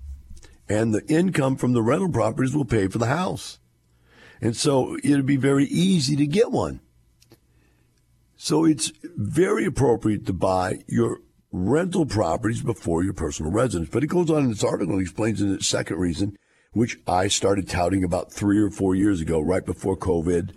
and 0.73 0.95
the 0.95 1.05
income 1.07 1.57
from 1.57 1.73
the 1.73 1.83
rental 1.83 2.09
properties 2.09 2.55
will 2.55 2.65
pay 2.65 2.89
for 2.89 2.99
the 2.99 3.07
house. 3.07 3.59
And 4.41 4.57
so 4.57 4.97
it'd 5.05 5.27
be 5.27 5.37
very 5.37 5.67
easy 5.67 6.17
to 6.17 6.27
get 6.27 6.51
one. 6.51 6.81
So 8.37 8.65
it's 8.65 8.91
very 9.03 9.67
appropriate 9.67 10.27
to 10.27 10.33
buy 10.33 10.79
your 10.89 11.21
rental 11.53 12.07
properties 12.07 12.63
before 12.63 13.05
your 13.05 13.13
personal 13.13 13.53
residence. 13.53 13.91
But 13.91 14.03
it 14.03 14.09
goes 14.09 14.31
on 14.31 14.45
in 14.45 14.49
this 14.49 14.65
article 14.65 14.95
and 14.95 15.03
explains 15.03 15.41
in 15.41 15.55
its 15.55 15.69
second 15.69 15.99
reason, 15.99 16.37
which 16.73 16.99
I 17.07 17.29
started 17.29 17.69
touting 17.69 18.03
about 18.03 18.33
three 18.33 18.59
or 18.59 18.71
four 18.71 18.95
years 18.95 19.21
ago, 19.21 19.41
right 19.41 19.65
before 19.65 19.97
COVID. 19.97 20.53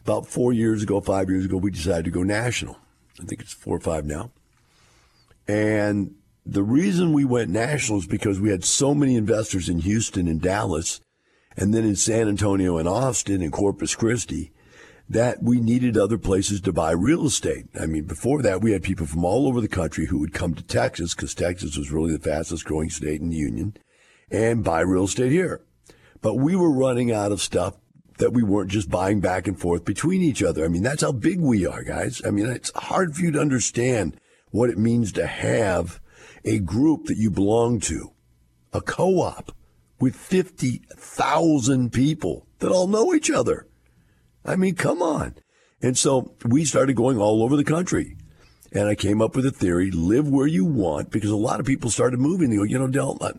About 0.00 0.26
four 0.26 0.52
years 0.52 0.82
ago, 0.82 1.00
five 1.00 1.30
years 1.30 1.46
ago, 1.46 1.56
we 1.56 1.70
decided 1.70 2.04
to 2.04 2.10
go 2.10 2.22
national. 2.22 2.76
I 3.18 3.24
think 3.24 3.40
it's 3.40 3.54
four 3.54 3.76
or 3.76 3.80
five 3.80 4.04
now. 4.04 4.32
And 5.46 6.14
the 6.46 6.62
reason 6.62 7.12
we 7.12 7.24
went 7.24 7.50
national 7.50 7.98
is 7.98 8.06
because 8.06 8.40
we 8.40 8.50
had 8.50 8.64
so 8.64 8.94
many 8.94 9.16
investors 9.16 9.68
in 9.68 9.80
Houston 9.80 10.28
and 10.28 10.40
Dallas, 10.40 11.00
and 11.56 11.72
then 11.72 11.84
in 11.84 11.96
San 11.96 12.28
Antonio 12.28 12.78
and 12.78 12.88
Austin 12.88 13.42
and 13.42 13.52
Corpus 13.52 13.94
Christi, 13.94 14.52
that 15.08 15.42
we 15.42 15.60
needed 15.60 15.96
other 15.96 16.18
places 16.18 16.60
to 16.62 16.72
buy 16.72 16.90
real 16.92 17.26
estate. 17.26 17.66
I 17.78 17.86
mean, 17.86 18.04
before 18.04 18.42
that, 18.42 18.62
we 18.62 18.72
had 18.72 18.82
people 18.82 19.06
from 19.06 19.24
all 19.24 19.46
over 19.46 19.60
the 19.60 19.68
country 19.68 20.06
who 20.06 20.18
would 20.18 20.32
come 20.32 20.54
to 20.54 20.62
Texas 20.62 21.14
because 21.14 21.34
Texas 21.34 21.76
was 21.76 21.92
really 21.92 22.12
the 22.12 22.18
fastest 22.18 22.64
growing 22.64 22.90
state 22.90 23.20
in 23.20 23.28
the 23.28 23.36
union 23.36 23.76
and 24.30 24.64
buy 24.64 24.80
real 24.80 25.04
estate 25.04 25.30
here. 25.30 25.60
But 26.22 26.36
we 26.36 26.56
were 26.56 26.72
running 26.72 27.12
out 27.12 27.32
of 27.32 27.42
stuff 27.42 27.76
that 28.18 28.32
we 28.32 28.42
weren't 28.42 28.70
just 28.70 28.90
buying 28.90 29.20
back 29.20 29.46
and 29.46 29.58
forth 29.58 29.84
between 29.84 30.22
each 30.22 30.42
other. 30.42 30.64
I 30.64 30.68
mean, 30.68 30.82
that's 30.82 31.02
how 31.02 31.12
big 31.12 31.40
we 31.40 31.66
are, 31.66 31.82
guys. 31.82 32.22
I 32.24 32.30
mean, 32.30 32.46
it's 32.46 32.72
hard 32.74 33.14
for 33.14 33.22
you 33.22 33.32
to 33.32 33.40
understand 33.40 34.18
what 34.54 34.70
it 34.70 34.78
means 34.78 35.10
to 35.10 35.26
have 35.26 36.00
a 36.44 36.60
group 36.60 37.06
that 37.06 37.16
you 37.16 37.28
belong 37.28 37.80
to, 37.80 38.12
a 38.72 38.80
co-op 38.80 39.50
with 39.98 40.14
50,000 40.14 41.92
people 41.92 42.46
that 42.60 42.70
all 42.70 42.86
know 42.86 43.12
each 43.12 43.32
other. 43.32 43.66
I 44.44 44.54
mean, 44.54 44.76
come 44.76 45.02
on. 45.02 45.34
And 45.82 45.98
so 45.98 46.36
we 46.44 46.64
started 46.64 46.94
going 46.94 47.18
all 47.18 47.42
over 47.42 47.56
the 47.56 47.64
country. 47.64 48.16
And 48.70 48.86
I 48.86 48.94
came 48.94 49.20
up 49.20 49.34
with 49.34 49.44
a 49.44 49.50
theory, 49.50 49.90
live 49.90 50.28
where 50.28 50.46
you 50.46 50.64
want, 50.64 51.10
because 51.10 51.30
a 51.30 51.36
lot 51.36 51.58
of 51.58 51.66
people 51.66 51.90
started 51.90 52.20
moving. 52.20 52.50
They 52.50 52.56
go, 52.56 52.62
you 52.62 52.78
know, 52.78 52.86
Del, 52.86 53.18
uh, 53.20 53.32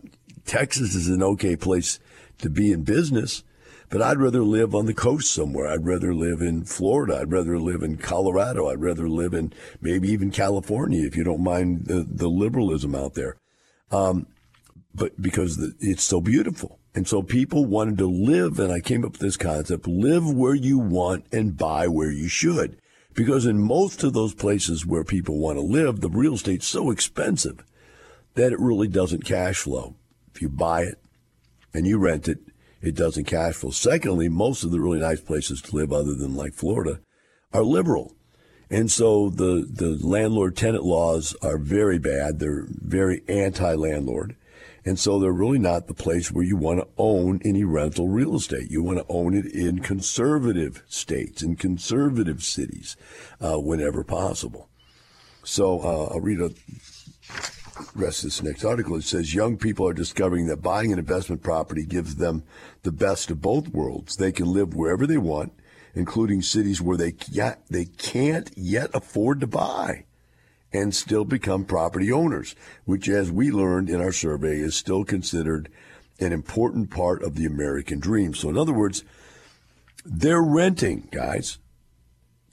Texas 0.44 0.94
is 0.94 1.08
an 1.08 1.22
okay 1.22 1.56
place 1.56 1.98
to 2.40 2.50
be 2.50 2.72
in 2.72 2.82
business, 2.82 3.42
but 3.88 4.02
I'd 4.02 4.18
rather 4.18 4.42
live 4.42 4.74
on 4.74 4.86
the 4.86 4.94
coast 4.94 5.32
somewhere. 5.32 5.68
I'd 5.68 5.86
rather 5.86 6.14
live 6.14 6.40
in 6.40 6.64
Florida. 6.64 7.18
I'd 7.20 7.32
rather 7.32 7.58
live 7.58 7.82
in 7.82 7.96
Colorado. 7.96 8.68
I'd 8.68 8.82
rather 8.82 9.08
live 9.08 9.32
in 9.32 9.52
maybe 9.80 10.08
even 10.08 10.30
California 10.30 11.06
if 11.06 11.16
you 11.16 11.24
don't 11.24 11.42
mind 11.44 11.86
the, 11.86 12.06
the 12.08 12.28
liberalism 12.28 12.94
out 12.94 13.14
there. 13.14 13.36
Um, 13.90 14.26
but 14.94 15.20
because 15.20 15.56
the, 15.56 15.74
it's 15.80 16.02
so 16.02 16.20
beautiful. 16.20 16.78
And 16.94 17.06
so 17.06 17.22
people 17.22 17.66
wanted 17.66 17.98
to 17.98 18.06
live, 18.06 18.58
and 18.58 18.72
I 18.72 18.80
came 18.80 19.04
up 19.04 19.12
with 19.12 19.20
this 19.20 19.36
concept 19.36 19.86
live 19.86 20.28
where 20.28 20.54
you 20.54 20.78
want 20.78 21.26
and 21.30 21.56
buy 21.56 21.86
where 21.86 22.10
you 22.10 22.28
should. 22.28 22.80
Because 23.12 23.46
in 23.46 23.58
most 23.58 24.02
of 24.02 24.14
those 24.14 24.34
places 24.34 24.84
where 24.84 25.04
people 25.04 25.38
want 25.38 25.58
to 25.58 25.62
live, 25.62 26.00
the 26.00 26.08
real 26.08 26.34
estate's 26.34 26.66
so 26.66 26.90
expensive 26.90 27.64
that 28.34 28.52
it 28.52 28.60
really 28.60 28.88
doesn't 28.88 29.24
cash 29.24 29.58
flow. 29.58 29.94
If 30.34 30.42
you 30.42 30.48
buy 30.48 30.82
it 30.82 30.98
and 31.72 31.86
you 31.86 31.98
rent 31.98 32.28
it, 32.28 32.38
it 32.86 32.94
doesn't 32.94 33.24
cash 33.24 33.54
flow. 33.54 33.70
Secondly, 33.70 34.28
most 34.28 34.64
of 34.64 34.70
the 34.70 34.80
really 34.80 35.00
nice 35.00 35.20
places 35.20 35.60
to 35.62 35.76
live, 35.76 35.92
other 35.92 36.14
than 36.14 36.34
like 36.34 36.54
Florida, 36.54 37.00
are 37.52 37.62
liberal. 37.62 38.14
And 38.70 38.90
so 38.90 39.30
the, 39.30 39.66
the 39.70 39.98
landlord 40.04 40.56
tenant 40.56 40.84
laws 40.84 41.36
are 41.42 41.58
very 41.58 41.98
bad. 41.98 42.38
They're 42.38 42.66
very 42.68 43.22
anti 43.28 43.74
landlord. 43.74 44.36
And 44.84 44.98
so 44.98 45.18
they're 45.18 45.32
really 45.32 45.58
not 45.58 45.88
the 45.88 45.94
place 45.94 46.30
where 46.30 46.44
you 46.44 46.56
want 46.56 46.78
to 46.78 46.88
own 46.96 47.40
any 47.44 47.64
rental 47.64 48.08
real 48.08 48.36
estate. 48.36 48.70
You 48.70 48.84
want 48.84 48.98
to 48.98 49.06
own 49.08 49.34
it 49.34 49.46
in 49.46 49.80
conservative 49.80 50.84
states, 50.86 51.42
in 51.42 51.56
conservative 51.56 52.44
cities, 52.44 52.96
uh, 53.40 53.56
whenever 53.56 54.04
possible. 54.04 54.68
So 55.42 55.80
uh, 55.80 56.14
I'll 56.14 56.20
read 56.20 56.40
a 56.40 56.50
rest 57.94 58.20
of 58.20 58.24
this 58.24 58.42
next 58.42 58.64
article. 58.64 58.96
It 58.96 59.02
says 59.04 59.34
young 59.34 59.56
people 59.56 59.88
are 59.88 59.92
discovering 59.92 60.46
that 60.46 60.62
buying 60.62 60.92
an 60.92 60.98
investment 60.98 61.42
property 61.42 61.84
gives 61.84 62.16
them 62.16 62.42
the 62.82 62.92
best 62.92 63.30
of 63.30 63.40
both 63.42 63.68
worlds. 63.68 64.16
They 64.16 64.32
can 64.32 64.46
live 64.52 64.74
wherever 64.74 65.06
they 65.06 65.18
want, 65.18 65.52
including 65.94 66.42
cities 66.42 66.82
where 66.82 66.96
they 66.96 67.14
yet, 67.30 67.62
they 67.70 67.84
can't 67.84 68.50
yet 68.56 68.90
afford 68.94 69.40
to 69.40 69.46
buy. 69.46 70.04
and 70.72 70.94
still 70.94 71.24
become 71.24 71.64
property 71.64 72.12
owners, 72.12 72.54
which, 72.84 73.08
as 73.08 73.30
we 73.30 73.50
learned 73.50 73.88
in 73.88 74.00
our 74.00 74.12
survey, 74.12 74.58
is 74.58 74.74
still 74.74 75.04
considered 75.04 75.68
an 76.18 76.32
important 76.32 76.90
part 76.90 77.22
of 77.22 77.34
the 77.34 77.46
American 77.46 77.98
dream. 77.98 78.34
So, 78.34 78.48
in 78.48 78.58
other 78.58 78.72
words, 78.72 79.04
they're 80.04 80.42
renting, 80.42 81.08
guys. 81.10 81.58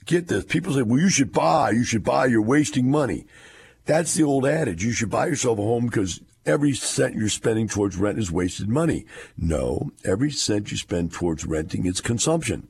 Get 0.06 0.28
this. 0.28 0.44
People 0.44 0.74
say, 0.74 0.82
well, 0.82 1.00
you 1.00 1.08
should 1.08 1.32
buy. 1.32 1.70
You 1.70 1.84
should 1.84 2.04
buy. 2.04 2.26
You're 2.26 2.42
wasting 2.42 2.90
money. 2.90 3.26
That's 3.86 4.14
the 4.14 4.22
old 4.22 4.46
adage. 4.46 4.84
You 4.84 4.92
should 4.92 5.10
buy 5.10 5.26
yourself 5.26 5.58
a 5.58 5.62
home 5.62 5.86
because 5.86 6.20
every 6.46 6.72
cent 6.72 7.14
you're 7.14 7.28
spending 7.28 7.68
towards 7.68 7.96
rent 7.96 8.18
is 8.18 8.32
wasted 8.32 8.68
money. 8.68 9.04
No, 9.36 9.90
every 10.04 10.30
cent 10.30 10.70
you 10.70 10.76
spend 10.76 11.12
towards 11.12 11.44
renting 11.44 11.86
is 11.86 12.00
consumption. 12.00 12.68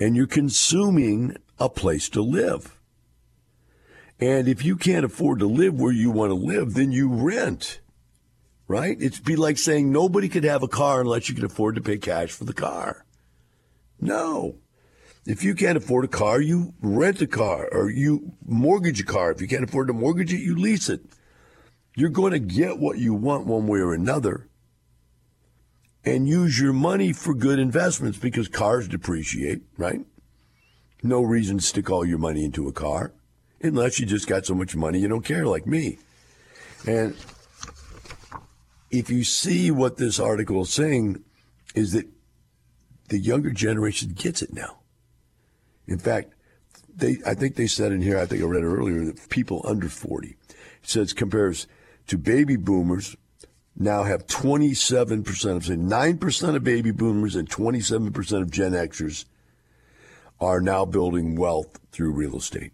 And 0.00 0.16
you're 0.16 0.26
consuming 0.26 1.36
a 1.58 1.68
place 1.68 2.08
to 2.10 2.22
live. 2.22 2.78
And 4.20 4.48
if 4.48 4.64
you 4.64 4.76
can't 4.76 5.04
afford 5.04 5.38
to 5.38 5.46
live 5.46 5.78
where 5.78 5.92
you 5.92 6.10
want 6.10 6.30
to 6.30 6.34
live, 6.34 6.74
then 6.74 6.90
you 6.90 7.08
rent. 7.08 7.80
Right? 8.66 9.00
It'd 9.00 9.24
be 9.24 9.36
like 9.36 9.56
saying 9.56 9.90
nobody 9.90 10.28
could 10.28 10.44
have 10.44 10.62
a 10.62 10.68
car 10.68 11.00
unless 11.00 11.28
you 11.28 11.34
can 11.34 11.44
afford 11.44 11.76
to 11.76 11.80
pay 11.80 11.98
cash 11.98 12.32
for 12.32 12.44
the 12.44 12.52
car. 12.52 13.04
No. 14.00 14.56
If 15.28 15.44
you 15.44 15.54
can't 15.54 15.76
afford 15.76 16.06
a 16.06 16.08
car, 16.08 16.40
you 16.40 16.72
rent 16.80 17.20
a 17.20 17.26
car 17.26 17.68
or 17.70 17.90
you 17.90 18.32
mortgage 18.46 19.02
a 19.02 19.04
car. 19.04 19.30
If 19.30 19.42
you 19.42 19.46
can't 19.46 19.62
afford 19.62 19.88
to 19.88 19.92
mortgage 19.92 20.32
it, 20.32 20.40
you 20.40 20.56
lease 20.56 20.88
it. 20.88 21.02
You're 21.94 22.08
going 22.08 22.32
to 22.32 22.38
get 22.38 22.78
what 22.78 22.96
you 22.96 23.12
want 23.12 23.46
one 23.46 23.66
way 23.66 23.80
or 23.80 23.92
another 23.92 24.48
and 26.02 26.26
use 26.26 26.58
your 26.58 26.72
money 26.72 27.12
for 27.12 27.34
good 27.34 27.58
investments 27.58 28.16
because 28.16 28.48
cars 28.48 28.88
depreciate, 28.88 29.60
right? 29.76 30.00
No 31.02 31.20
reason 31.20 31.58
to 31.58 31.62
stick 31.64 31.90
all 31.90 32.06
your 32.06 32.16
money 32.16 32.42
into 32.42 32.66
a 32.66 32.72
car 32.72 33.12
unless 33.60 34.00
you 34.00 34.06
just 34.06 34.28
got 34.28 34.46
so 34.46 34.54
much 34.54 34.74
money 34.74 35.00
you 35.00 35.08
don't 35.08 35.26
care, 35.26 35.44
like 35.44 35.66
me. 35.66 35.98
And 36.86 37.14
if 38.90 39.10
you 39.10 39.24
see 39.24 39.70
what 39.70 39.98
this 39.98 40.18
article 40.18 40.62
is 40.62 40.72
saying, 40.72 41.22
is 41.74 41.92
that 41.92 42.06
the 43.08 43.18
younger 43.18 43.50
generation 43.50 44.14
gets 44.14 44.40
it 44.40 44.54
now. 44.54 44.78
In 45.88 45.98
fact, 45.98 46.34
they 46.94 47.18
I 47.26 47.34
think 47.34 47.56
they 47.56 47.66
said 47.66 47.90
in 47.90 48.02
here, 48.02 48.18
I 48.18 48.26
think 48.26 48.42
I 48.42 48.46
read 48.46 48.62
it 48.62 48.66
earlier, 48.66 49.04
that 49.06 49.28
people 49.28 49.62
under 49.64 49.88
40. 49.88 50.28
It 50.28 50.36
says 50.82 51.12
compares 51.12 51.66
to 52.06 52.18
baby 52.18 52.56
boomers 52.56 53.16
now 53.76 54.02
have 54.02 54.26
27% 54.26 55.56
of, 55.56 55.64
say, 55.64 55.74
9% 55.74 56.56
of 56.56 56.64
baby 56.64 56.90
boomers 56.90 57.36
and 57.36 57.48
27% 57.48 58.42
of 58.42 58.50
Gen 58.50 58.72
Xers 58.72 59.24
are 60.40 60.60
now 60.60 60.84
building 60.84 61.36
wealth 61.36 61.78
through 61.92 62.12
real 62.12 62.36
estate. 62.36 62.72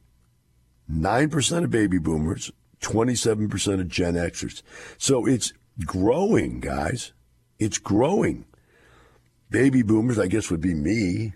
9% 0.91 1.65
of 1.65 1.71
baby 1.71 1.99
boomers, 1.99 2.51
27% 2.81 3.81
of 3.81 3.89
Gen 3.89 4.15
Xers. 4.15 4.63
So 4.97 5.27
it's 5.27 5.53
growing, 5.85 6.61
guys. 6.61 7.13
It's 7.59 7.79
growing. 7.79 8.47
Baby 9.51 9.83
boomers, 9.83 10.19
I 10.19 10.27
guess, 10.27 10.51
would 10.51 10.61
be 10.61 10.75
me. 10.75 11.35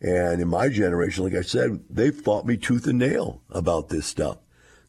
And 0.00 0.40
in 0.40 0.48
my 0.48 0.68
generation, 0.68 1.24
like 1.24 1.34
I 1.34 1.42
said, 1.42 1.84
they 1.90 2.10
fought 2.10 2.46
me 2.46 2.56
tooth 2.56 2.86
and 2.86 2.98
nail 2.98 3.42
about 3.50 3.88
this 3.90 4.06
stuff. 4.06 4.38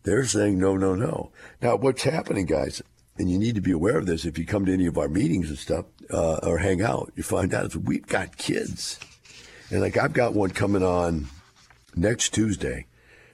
They're 0.04 0.26
saying 0.26 0.58
no, 0.58 0.78
no, 0.78 0.96
no. 0.96 1.32
Now, 1.62 1.76
what's 1.76 2.04
happening, 2.04 2.46
guys, 2.46 2.82
and 3.18 3.30
you 3.30 3.38
need 3.38 3.56
to 3.56 3.62
be 3.62 3.72
aware 3.72 3.98
of 3.98 4.06
this 4.06 4.26
if 4.26 4.38
you 4.38 4.46
come 4.46 4.66
to 4.66 4.74
any 4.74 4.88
of 4.88 4.98
our 4.98 5.10
meetings 5.10 5.50
and 5.50 5.58
stuff 5.58 5.86
uh, 6.12 6.40
or 6.44 6.60
hang 6.60 6.82
out, 6.82 7.12
you 7.16 7.24
find 7.24 7.54
out 7.54 7.66
is 7.66 7.78
we've 7.78 8.08
got 8.08 8.38
kids. 8.38 9.00
And 9.70 9.82
like 9.82 9.98
I've 9.98 10.14
got 10.14 10.34
one 10.34 10.52
coming 10.52 10.84
on 10.84 11.28
next 11.96 12.34
Tuesday 12.34 12.88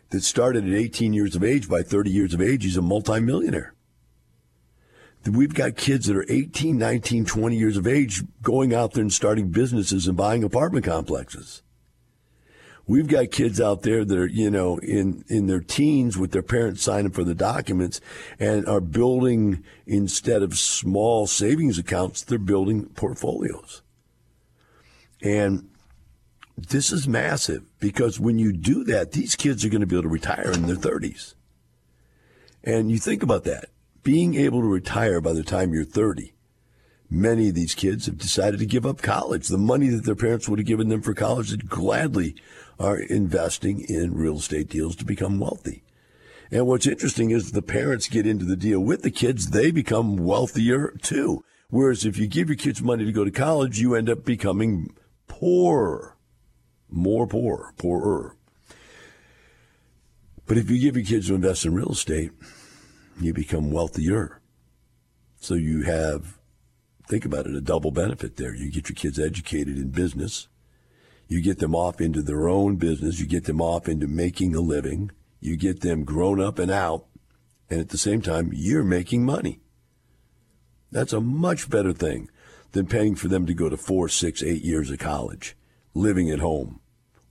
that 0.09 0.23
started 0.23 0.67
at 0.67 0.73
18 0.73 1.13
years 1.13 1.35
of 1.35 1.43
age. 1.43 1.69
By 1.69 1.83
30 1.83 2.09
years 2.09 2.33
of 2.33 2.41
age, 2.41 2.63
he's 2.63 2.77
a 2.77 2.81
multimillionaire. 2.81 3.73
We've 5.25 5.53
got 5.53 5.75
kids 5.75 6.05
that 6.05 6.15
are 6.15 6.25
18, 6.29 6.77
19, 6.77 7.25
20 7.25 7.57
years 7.57 7.75
of 7.75 7.85
age 7.85 8.23
going 8.41 8.73
out 8.73 8.93
there 8.93 9.01
and 9.01 9.11
starting 9.11 9.49
businesses 9.49 10.07
and 10.07 10.15
buying 10.15 10.43
apartment 10.43 10.85
complexes. 10.85 11.63
We've 12.87 13.07
got 13.07 13.31
kids 13.31 13.59
out 13.59 13.81
there 13.81 14.05
that 14.05 14.17
are, 14.17 14.27
you 14.27 14.49
know, 14.49 14.77
in, 14.77 15.25
in 15.27 15.47
their 15.47 15.59
teens 15.59 16.17
with 16.17 16.31
their 16.31 16.41
parents 16.41 16.81
signing 16.81 17.11
for 17.11 17.25
the 17.25 17.35
documents 17.35 17.99
and 18.39 18.65
are 18.65 18.79
building, 18.79 19.63
instead 19.85 20.41
of 20.41 20.57
small 20.57 21.27
savings 21.27 21.77
accounts, 21.77 22.23
they're 22.23 22.39
building 22.39 22.85
portfolios. 22.85 23.81
And 25.21 25.69
this 26.57 26.93
is 26.93 27.09
massive 27.09 27.63
because 27.79 28.21
when 28.21 28.39
you 28.39 28.53
do 28.53 28.85
that, 28.85 29.11
these 29.11 29.35
kids 29.35 29.65
are 29.65 29.69
going 29.69 29.81
to 29.81 29.87
be 29.87 29.95
able 29.95 30.03
to 30.03 30.09
retire 30.09 30.51
in 30.51 30.65
their 30.65 30.77
30s. 30.77 31.35
And 32.63 32.89
you 32.89 32.99
think 32.99 33.21
about 33.21 33.43
that. 33.43 33.65
Being 34.03 34.35
able 34.35 34.61
to 34.61 34.67
retire 34.67 35.19
by 35.19 35.33
the 35.33 35.43
time 35.43 35.73
you're 35.73 35.83
30 35.83 36.33
many 37.09 37.49
of 37.49 37.55
these 37.55 37.75
kids 37.75 38.05
have 38.05 38.17
decided 38.17 38.59
to 38.59 38.65
give 38.65 38.85
up 38.85 39.01
college. 39.01 39.47
The 39.47 39.57
money 39.57 39.89
that 39.89 40.05
their 40.05 40.15
parents 40.15 40.47
would 40.47 40.59
have 40.59 40.65
given 40.65 40.89
them 40.89 41.01
for 41.01 41.13
college, 41.13 41.51
they 41.51 41.57
gladly 41.57 42.35
are 42.79 42.99
investing 42.99 43.81
in 43.81 44.13
real 44.13 44.37
estate 44.37 44.69
deals 44.69 44.95
to 44.97 45.05
become 45.05 45.39
wealthy. 45.39 45.83
And 46.51 46.65
what's 46.65 46.87
interesting 46.87 47.31
is 47.31 47.51
the 47.51 47.61
parents 47.61 48.07
get 48.07 48.27
into 48.27 48.45
the 48.45 48.55
deal 48.55 48.79
with 48.79 49.01
the 49.01 49.11
kids, 49.11 49.49
they 49.49 49.71
become 49.71 50.17
wealthier 50.17 50.93
too. 51.01 51.43
Whereas 51.69 52.05
if 52.05 52.17
you 52.17 52.27
give 52.27 52.47
your 52.47 52.55
kids 52.55 52.81
money 52.81 53.03
to 53.03 53.11
go 53.11 53.25
to 53.25 53.31
college, 53.31 53.79
you 53.79 53.95
end 53.95 54.09
up 54.09 54.23
becoming 54.23 54.95
poor, 55.27 56.17
more 56.89 57.27
poor, 57.27 57.73
poorer. 57.77 58.37
But 60.45 60.57
if 60.57 60.69
you 60.69 60.79
give 60.79 60.95
your 60.95 61.05
kids 61.05 61.27
to 61.27 61.35
invest 61.35 61.65
in 61.65 61.73
real 61.73 61.91
estate, 61.91 62.31
you 63.19 63.33
become 63.33 63.71
wealthier. 63.71 64.39
So 65.39 65.55
you 65.55 65.83
have, 65.83 66.36
think 67.07 67.25
about 67.25 67.45
it, 67.47 67.55
a 67.55 67.61
double 67.61 67.91
benefit 67.91 68.37
there. 68.37 68.53
You 68.53 68.71
get 68.71 68.89
your 68.89 68.95
kids 68.95 69.19
educated 69.19 69.77
in 69.77 69.89
business 69.89 70.47
you 71.27 71.41
get 71.41 71.59
them 71.59 71.75
off 71.75 71.99
into 71.99 72.21
their 72.21 72.47
own 72.47 72.77
business. 72.77 73.19
You 73.19 73.27
get 73.27 73.45
them 73.45 73.61
off 73.61 73.89
into 73.89 74.07
making 74.07 74.55
a 74.55 74.61
living. 74.61 75.11
You 75.39 75.57
get 75.57 75.81
them 75.81 76.05
grown 76.05 76.39
up 76.41 76.57
and 76.57 76.71
out. 76.71 77.05
And 77.69 77.81
at 77.81 77.89
the 77.89 77.97
same 77.97 78.21
time, 78.21 78.51
you're 78.53 78.83
making 78.83 79.25
money. 79.25 79.59
That's 80.89 81.11
a 81.11 81.19
much 81.19 81.69
better 81.69 81.91
thing 81.91 82.29
than 82.71 82.87
paying 82.87 83.15
for 83.15 83.27
them 83.27 83.45
to 83.45 83.53
go 83.53 83.67
to 83.67 83.75
four, 83.75 84.07
six, 84.07 84.41
eight 84.41 84.63
years 84.63 84.89
of 84.89 84.99
college, 84.99 85.57
living 85.93 86.29
at 86.29 86.39
home, 86.39 86.79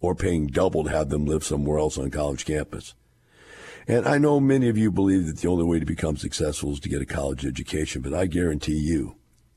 or 0.00 0.14
paying 0.14 0.46
double 0.46 0.84
to 0.84 0.90
have 0.90 1.08
them 1.08 1.24
live 1.24 1.42
somewhere 1.42 1.78
else 1.78 1.96
on 1.96 2.10
college 2.10 2.44
campus. 2.44 2.94
And 3.88 4.06
I 4.06 4.18
know 4.18 4.40
many 4.40 4.68
of 4.68 4.76
you 4.76 4.90
believe 4.90 5.26
that 5.26 5.38
the 5.38 5.48
only 5.48 5.64
way 5.64 5.78
to 5.78 5.86
become 5.86 6.18
successful 6.18 6.72
is 6.72 6.80
to 6.80 6.88
get 6.88 7.00
a 7.00 7.06
college 7.06 7.46
education, 7.46 8.02
but 8.02 8.12
I 8.12 8.26
guarantee 8.26 8.78
you, 8.78 9.16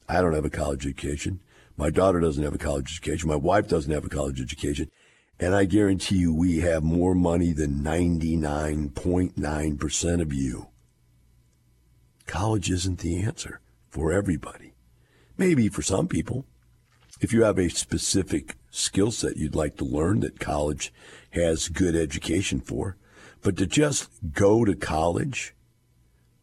I 0.09 0.21
don't 0.21 0.33
have 0.33 0.43
a 0.43 0.49
college 0.49 0.85
education. 0.87 1.39
My 1.77 1.91
daughter 1.91 2.19
doesn't 2.19 2.43
have 2.43 2.55
a 2.55 2.57
college 2.57 2.91
education. 2.91 3.29
My 3.29 3.35
wife 3.35 3.67
doesn't 3.67 3.93
have 3.93 4.05
a 4.05 4.09
college 4.09 4.41
education. 4.41 4.89
And 5.39 5.53
I 5.55 5.65
guarantee 5.65 6.17
you 6.17 6.33
we 6.33 6.61
have 6.61 6.81
more 6.83 7.13
money 7.13 7.51
than 7.53 7.83
99.9% 7.83 10.21
of 10.21 10.33
you. 10.33 10.69
College 12.25 12.71
isn't 12.71 12.97
the 12.99 13.21
answer 13.21 13.59
for 13.87 14.11
everybody. 14.11 14.73
Maybe 15.37 15.69
for 15.69 15.83
some 15.83 16.07
people. 16.07 16.47
If 17.21 17.31
you 17.31 17.43
have 17.43 17.59
a 17.59 17.69
specific 17.69 18.55
skill 18.71 19.11
set 19.11 19.37
you'd 19.37 19.55
like 19.55 19.77
to 19.77 19.85
learn 19.85 20.21
that 20.21 20.39
college 20.39 20.91
has 21.31 21.69
good 21.69 21.95
education 21.95 22.61
for, 22.61 22.97
but 23.41 23.55
to 23.57 23.67
just 23.67 24.09
go 24.33 24.65
to 24.65 24.75
college, 24.75 25.55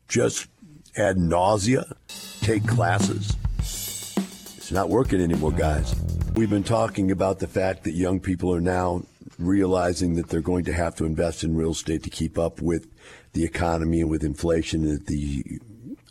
just 0.08 0.48
ad 0.96 1.18
nausea, 1.18 1.84
take 2.40 2.66
classes, 2.66 3.36
it's 4.66 4.72
not 4.72 4.88
working 4.88 5.20
anymore, 5.20 5.52
guys. 5.52 5.94
We've 6.34 6.50
been 6.50 6.64
talking 6.64 7.12
about 7.12 7.38
the 7.38 7.46
fact 7.46 7.84
that 7.84 7.92
young 7.92 8.18
people 8.18 8.52
are 8.52 8.60
now 8.60 9.04
realizing 9.38 10.14
that 10.14 10.28
they're 10.28 10.40
going 10.40 10.64
to 10.64 10.72
have 10.72 10.96
to 10.96 11.04
invest 11.04 11.44
in 11.44 11.54
real 11.54 11.70
estate 11.70 12.02
to 12.02 12.10
keep 12.10 12.36
up 12.36 12.60
with 12.60 12.88
the 13.32 13.44
economy 13.44 14.00
and 14.00 14.10
with 14.10 14.24
inflation, 14.24 14.82
that 14.92 15.06
the 15.06 15.60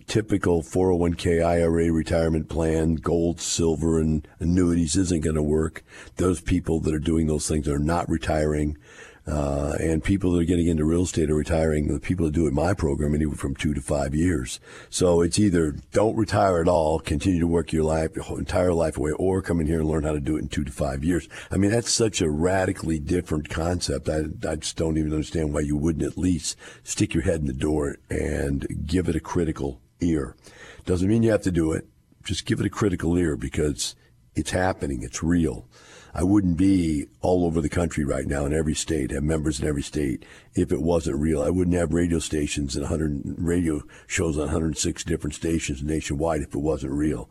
typical 0.08 0.64
401k 0.64 1.46
IRA 1.46 1.92
retirement 1.92 2.48
plan, 2.48 2.96
gold, 2.96 3.42
silver, 3.42 4.00
and 4.00 4.26
annuities 4.40 4.96
isn't 4.96 5.26
going 5.26 5.36
to 5.36 5.44
work. 5.44 5.84
Those 6.16 6.40
people 6.40 6.80
that 6.80 6.94
are 6.94 7.00
doing 7.00 7.28
those 7.28 7.50
things 7.50 7.68
are 7.68 7.78
not 7.78 8.08
retiring. 8.08 8.78
Uh, 9.28 9.74
and 9.80 10.04
people 10.04 10.32
that 10.32 10.42
are 10.42 10.46
getting 10.46 10.68
into 10.68 10.86
real 10.86 11.02
estate 11.02 11.32
are 11.32 11.36
retiring. 11.36 11.88
The 11.88 12.00
people 12.00 12.28
that 12.28 12.34
do 12.34 12.46
it 12.46 12.50
in 12.50 12.56
my 12.56 12.76
program 12.76 13.16
anywhere 13.16 13.36
from 13.36 13.56
two 13.56 13.74
to 13.74 13.82
five 13.82 14.14
years. 14.14 14.60
So 14.90 15.22
it's 15.22 15.40
either 15.40 15.76
don't 15.92 16.16
retire 16.16 16.62
at 16.62 16.68
all, 16.68 17.00
continue 17.00 17.40
to 17.40 17.48
work 17.48 17.74
your 17.74 17.84
life, 17.84 18.16
your 18.16 18.38
entire 18.38 18.74
life 18.74 18.98
away, 18.98 19.12
or 19.12 19.42
come 19.42 19.60
in 19.60 19.68
here 19.68 19.80
and 19.80 19.90
learn 19.90 20.04
how 20.04 20.12
to 20.12 20.20
do 20.20 20.36
it 20.36 20.42
in 20.42 20.48
two 20.48 20.64
to 20.64 20.72
five 20.72 21.04
years. 21.04 21.28
I 21.50 21.58
mean, 21.58 21.72
that's 21.72 21.92
such 21.92 22.22
a 22.22 22.30
radically 22.30 23.00
different 23.00 23.50
concept. 23.50 24.10
I, 24.10 24.26
I 24.48 24.58
just 24.58 24.78
don't 24.78 24.98
even 24.98 25.12
understand 25.12 25.54
why 25.54 25.62
you 25.62 25.76
wouldn't 25.76 26.06
at 26.06 26.18
least 26.20 26.56
stick 26.84 27.16
your 27.16 27.24
head 27.24 27.40
in 27.40 27.48
the 27.48 27.54
door 27.54 27.98
and 28.10 28.86
give 28.86 29.10
it 29.10 29.16
a 29.16 29.20
critical 29.20 29.82
ear. 30.02 30.36
Doesn't 30.86 31.08
mean 31.08 31.24
you 31.24 31.32
have 31.32 31.42
to 31.44 31.52
do 31.52 31.72
it. 31.72 31.88
Just 32.24 32.46
give 32.46 32.60
it 32.60 32.66
a 32.66 32.70
critical 32.70 33.18
ear 33.18 33.36
because 33.36 33.96
it's 34.36 34.52
happening. 34.52 35.04
It's 35.04 35.24
real. 35.24 35.66
I 36.18 36.24
wouldn't 36.24 36.56
be 36.56 37.08
all 37.20 37.46
over 37.46 37.60
the 37.60 37.68
country 37.68 38.06
right 38.06 38.26
now 38.26 38.46
in 38.46 38.54
every 38.54 38.74
state, 38.74 39.12
have 39.12 39.24
members 39.24 39.60
in 39.60 39.68
every 39.68 39.82
state 39.82 40.24
if 40.54 40.72
it 40.72 40.82
wasn't 40.82 41.20
real. 41.20 41.42
I 41.42 41.50
wouldn't 41.50 41.76
have 41.76 41.94
radio 41.94 42.20
stations 42.20 42.78
and 42.78 42.84
100 42.84 43.36
radio 43.38 43.82
shows 44.08 44.38
on 44.38 44.46
106 44.46 45.04
different 45.04 45.34
stations 45.34 45.84
nationwide 45.84 46.42
if 46.42 46.56
it 46.56 46.60
wasn't 46.60 46.94
real. 46.94 47.30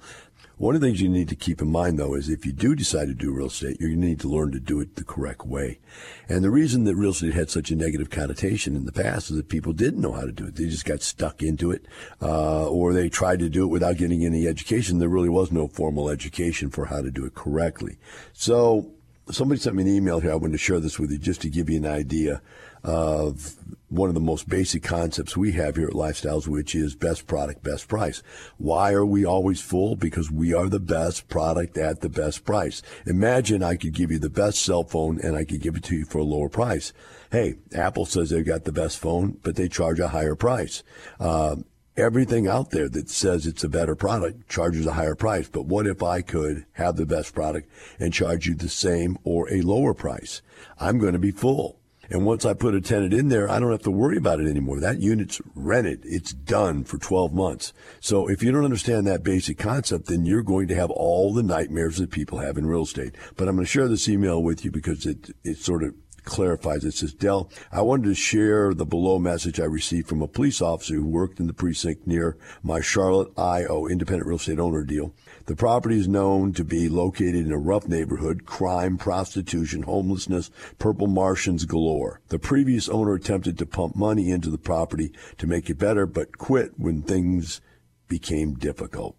One 0.57 0.77
of 0.77 0.81
the 0.81 0.87
things 0.87 1.01
you 1.01 1.09
need 1.09 1.29
to 1.31 1.35
keep 1.35 1.61
in 1.61 1.71
mind, 1.71 1.99
though, 1.99 2.15
is 2.15 2.29
if 2.29 2.47
you 2.47 2.53
do 2.53 2.77
decide 2.77 3.09
to 3.09 3.15
do 3.15 3.33
real 3.33 3.49
estate, 3.49 3.77
you're 3.81 3.91
going 3.91 4.01
to 4.01 4.07
need 4.07 4.21
to 4.21 4.29
learn 4.29 4.53
to 4.53 4.61
do 4.61 4.79
it 4.81 4.95
the 4.95 5.03
correct 5.03 5.45
way. 5.45 5.81
And 6.29 6.45
the 6.45 6.51
reason 6.51 6.85
that 6.85 6.95
real 6.95 7.11
estate 7.11 7.35
had 7.35 7.51
such 7.51 7.73
a 7.73 7.77
negative 7.77 8.09
connotation 8.09 8.77
in 8.77 8.85
the 8.85 8.93
past 8.93 9.31
is 9.31 9.37
that 9.37 9.49
people 9.49 9.73
didn't 9.73 10.01
know 10.01 10.13
how 10.13 10.23
to 10.23 10.33
do 10.33 10.47
it. 10.47 10.55
They 10.55 10.67
just 10.67 10.85
got 10.85 11.03
stuck 11.03 11.43
into 11.43 11.73
it, 11.73 11.87
uh, 12.23 12.69
or 12.69 12.93
they 12.93 13.09
tried 13.09 13.41
to 13.41 13.49
do 13.49 13.65
it 13.65 13.69
without 13.69 13.97
getting 13.97 14.25
any 14.25 14.47
education. 14.47 15.01
There 15.01 15.09
really 15.09 15.29
was 15.29 15.51
no 15.51 15.67
formal 15.67 16.09
education 16.09 16.71
for 16.71 16.87
how 16.87 17.03
to 17.03 17.11
do 17.11 17.25
it 17.25 17.35
correctly. 17.35 17.99
So 18.33 18.93
somebody 19.33 19.61
sent 19.61 19.75
me 19.75 19.83
an 19.83 19.89
email 19.89 20.21
here. 20.21 20.31
I 20.31 20.37
wanted 20.37 20.53
to 20.53 20.59
share 20.59 20.79
this 20.79 21.01
with 21.01 21.11
you 21.11 21.19
just 21.19 21.41
to 21.43 21.51
give 21.51 21.69
you 21.69 21.79
an 21.79 21.87
idea 21.87 22.43
of 22.85 23.57
one 23.89 24.09
of 24.09 24.15
the 24.15 24.21
most 24.21 24.49
basic 24.49 24.83
concepts 24.83 25.37
we 25.37 25.53
have 25.53 25.77
here 25.77 25.87
at 25.87 25.95
Lifestyles, 25.95 26.49
which 26.49 26.75
is 26.75 26.95
best 26.95 27.27
product, 27.27 27.63
best 27.63 27.89
price. 27.89 28.23
Why 28.59 28.93
are 28.93 29.07
we 29.07 29.25
always 29.25 29.61
full? 29.61 29.97
Because 29.97 30.31
we 30.31 30.53
are 30.53 30.69
the 30.69 30.81
best 30.81 31.29
product 31.29 31.79
at 31.79 32.01
the 32.01 32.09
best 32.09 32.45
price. 32.45 32.83
Imagine 33.07 33.63
I 33.63 33.77
could 33.77 33.95
give 33.95 34.11
you 34.11 34.19
the 34.19 34.31
best 34.31 34.63
cell 34.63 34.85
phone 34.85 35.21
and 35.23 35.37
I 35.37 35.45
could 35.45 35.61
give 35.61 35.77
it 35.77 35.85
to 35.85 35.97
you 35.97 36.05
for 36.05 36.19
a 36.19 36.25
lower 36.25 36.49
price. 36.49 36.93
Hey, 37.31 37.55
Apple 37.75 38.05
says 38.05 38.31
they've 38.31 38.45
got 38.45 38.65
the 38.65 38.73
best 38.73 38.99
phone, 38.99 39.39
but 39.43 39.57
they 39.57 39.69
charge 39.69 40.01
a 40.01 40.09
higher 40.09 40.35
price. 40.35 40.83
Uh, 41.21 41.57
everything 41.97 42.49
out 42.49 42.71
there 42.71 42.89
that 42.89 43.09
says 43.09 43.47
it's 43.47 43.63
a 43.65 43.69
better 43.69 43.95
product 43.95 44.49
charges 44.49 44.87
a 44.87 44.95
higher 44.95 45.15
price. 45.15 45.49
But 45.49 45.67
what 45.67 45.87
if 45.87 46.03
I 46.03 46.21
could 46.21 46.67
have 46.73 46.97
the 46.97 47.07
best 47.07 47.35
product 47.35 47.71
and 48.01 48.13
charge 48.13 48.47
you 48.47 48.55
the 48.55 48.69
same 48.69 49.19
or 49.23 49.53
a 49.53 49.61
lower 49.63 49.95
price? 49.95 50.43
I'm 50.81 50.99
going 50.99 51.13
to 51.13 51.19
be 51.21 51.31
full. 51.31 51.79
And 52.11 52.25
once 52.25 52.45
I 52.45 52.55
put 52.55 52.75
a 52.75 52.81
tenant 52.81 53.13
in 53.13 53.29
there, 53.29 53.51
I 53.51 53.59
don't 53.59 53.71
have 53.71 53.83
to 53.83 53.91
worry 53.91 54.17
about 54.17 54.41
it 54.41 54.49
anymore. 54.49 54.81
That 54.81 55.01
unit's 55.01 55.41
rented. 55.55 56.01
It's 56.05 56.33
done 56.33 56.85
for 56.85 56.99
12 56.99 57.33
months. 57.33 57.73
So 58.01 58.29
if 58.29 58.43
you 58.43 58.53
don't 58.53 58.65
understand 58.65 59.07
that 59.07 59.23
basic 59.23 59.59
concept, 59.59 60.07
then 60.07 60.27
you're 60.27 60.43
going 60.43 60.69
to 60.69 60.75
have 60.75 60.91
all 60.91 61.33
the 61.33 61.43
nightmares 61.43 61.99
that 61.99 62.11
people 62.11 62.39
have 62.39 62.59
in 62.59 62.67
real 62.67 62.83
estate. 62.83 63.15
But 63.37 63.49
I'm 63.49 63.57
going 63.57 63.67
to 63.67 63.71
share 63.71 63.89
this 63.89 64.09
email 64.09 64.43
with 64.43 64.65
you 64.65 64.71
because 64.71 65.07
it, 65.07 65.31
it 65.43 65.59
sort 65.59 65.83
of 65.83 65.95
clarifies. 66.25 66.85
It 66.85 66.95
says, 66.95 67.13
Del, 67.13 67.51
I 67.71 67.83
wanted 67.83 68.05
to 68.05 68.15
share 68.15 68.75
the 68.75 68.87
below 68.87 69.19
message 69.19 69.61
I 69.61 69.65
received 69.65 70.09
from 70.09 70.23
a 70.23 70.29
police 70.29 70.61
officer 70.61 70.95
who 70.95 71.07
worked 71.07 71.39
in 71.39 71.47
the 71.47 71.53
precinct 71.53 72.07
near 72.07 72.37
my 72.63 72.81
Charlotte 72.81 73.33
IO 73.39 73.87
independent 73.87 74.27
real 74.27 74.39
estate 74.39 74.59
owner 74.59 74.83
deal. 74.83 75.15
The 75.47 75.57
property 75.57 75.99
is 75.99 76.09
known 76.09 76.55
to 76.55 76.65
be 76.65 76.89
located 76.89 77.47
in 77.47 77.53
a 77.53 77.59
rough 77.59 77.87
neighborhood, 77.87 78.47
crime, 78.47 78.97
prostitution, 78.97 79.83
homelessness, 79.83 80.51
purple 80.79 81.07
Martians 81.07 81.67
galore. 81.67 82.21
The 82.29 82.39
previous 82.39 82.89
owner 82.89 83.15
attempted 83.15 83.59
to 83.59 83.67
pump 83.67 83.95
money 83.95 84.31
into 84.31 84.49
the 84.49 84.57
property 84.57 85.13
to 85.37 85.47
make 85.47 85.69
it 85.69 85.79
better, 85.79 86.07
but 86.07 86.39
quit 86.39 86.79
when 86.79 87.03
things 87.03 87.61
became 88.09 88.55
difficult. 88.55 89.17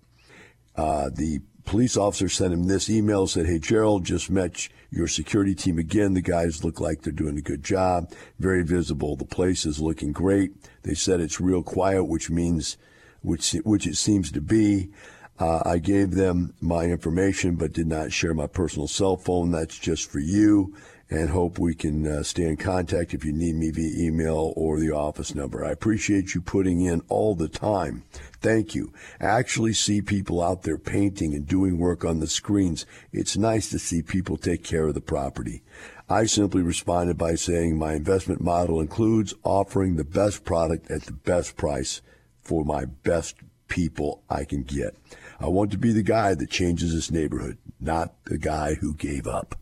Uh, 0.75 1.09
the 1.13 1.41
police 1.63 1.95
officer 1.95 2.27
sent 2.27 2.53
him 2.53 2.65
this 2.65 2.89
email 2.89 3.27
said, 3.27 3.45
Hey, 3.45 3.59
Gerald, 3.59 4.03
just 4.03 4.29
met 4.29 4.67
your 4.89 5.07
security 5.07 5.53
team 5.53 5.77
again. 5.77 6.15
The 6.15 6.21
guys 6.21 6.63
look 6.63 6.79
like 6.79 7.01
they're 7.01 7.13
doing 7.13 7.37
a 7.37 7.41
good 7.41 7.63
job. 7.63 8.11
Very 8.39 8.63
visible. 8.63 9.15
The 9.15 9.25
place 9.25 9.65
is 9.65 9.79
looking 9.79 10.11
great. 10.11 10.53
They 10.81 10.95
said 10.95 11.19
it's 11.19 11.39
real 11.39 11.61
quiet, 11.61 12.05
which 12.05 12.31
means, 12.31 12.77
which, 13.21 13.51
which 13.63 13.85
it 13.85 13.95
seems 13.95 14.31
to 14.31 14.41
be. 14.41 14.89
Uh, 15.37 15.61
I 15.65 15.79
gave 15.79 16.11
them 16.11 16.53
my 16.61 16.85
information, 16.85 17.55
but 17.55 17.73
did 17.73 17.87
not 17.87 18.13
share 18.13 18.33
my 18.33 18.47
personal 18.47 18.87
cell 18.87 19.17
phone. 19.17 19.51
That's 19.51 19.77
just 19.77 20.09
for 20.09 20.19
you 20.19 20.73
and 21.09 21.29
hope 21.29 21.59
we 21.59 21.75
can 21.75 22.07
uh, 22.07 22.23
stay 22.23 22.43
in 22.43 22.57
contact 22.57 23.13
if 23.13 23.23
you 23.23 23.31
need 23.31 23.55
me 23.55 23.69
via 23.69 24.07
email 24.07 24.53
or 24.55 24.79
the 24.79 24.91
office 24.91 25.35
number. 25.35 25.63
I 25.63 25.71
appreciate 25.71 26.33
you 26.33 26.41
putting 26.41 26.81
in 26.81 27.01
all 27.09 27.35
the 27.35 27.47
time. 27.47 28.03
Thank 28.41 28.73
you. 28.73 28.91
I 29.19 29.25
actually 29.25 29.73
see 29.73 30.01
people 30.01 30.41
out 30.41 30.63
there 30.63 30.79
painting 30.79 31.35
and 31.35 31.47
doing 31.47 31.77
work 31.77 32.03
on 32.03 32.19
the 32.19 32.27
screens. 32.27 32.85
It's 33.11 33.37
nice 33.37 33.69
to 33.69 33.79
see 33.79 34.01
people 34.01 34.37
take 34.37 34.63
care 34.63 34.87
of 34.87 34.95
the 34.95 35.01
property. 35.01 35.61
I 36.09 36.25
simply 36.25 36.63
responded 36.63 37.17
by 37.17 37.35
saying 37.35 37.77
my 37.77 37.93
investment 37.93 38.41
model 38.41 38.79
includes 38.79 39.33
offering 39.43 39.95
the 39.95 40.03
best 40.03 40.43
product 40.43 40.89
at 40.89 41.03
the 41.03 41.13
best 41.13 41.55
price 41.55 42.01
for 42.41 42.63
my 42.63 42.85
best 42.85 43.35
people 43.67 44.23
I 44.29 44.43
can 44.43 44.63
get. 44.63 44.95
I 45.39 45.47
want 45.47 45.71
to 45.71 45.77
be 45.77 45.91
the 45.91 46.03
guy 46.03 46.33
that 46.33 46.49
changes 46.49 46.93
this 46.93 47.11
neighborhood, 47.11 47.57
not 47.79 48.13
the 48.25 48.37
guy 48.37 48.75
who 48.75 48.93
gave 48.93 49.27
up. 49.27 49.55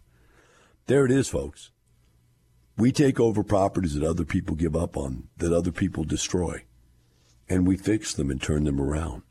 There 0.86 1.06
it 1.06 1.12
is, 1.12 1.30
folks. 1.30 1.72
We 2.78 2.92
take 2.92 3.20
over 3.20 3.44
properties 3.44 3.96
that 3.96 4.08
other 4.08 4.26
people 4.26 4.56
give 4.56 4.76
up 4.76 4.98
on, 4.98 5.30
that 5.38 5.54
other 5.54 5.72
people 5.72 6.04
destroy, 6.04 6.64
and 7.48 7.68
we 7.68 7.78
fix 7.78 8.14
them 8.14 8.30
and 8.30 8.42
turn 8.42 8.64
them 8.64 8.82
around. 8.82 9.24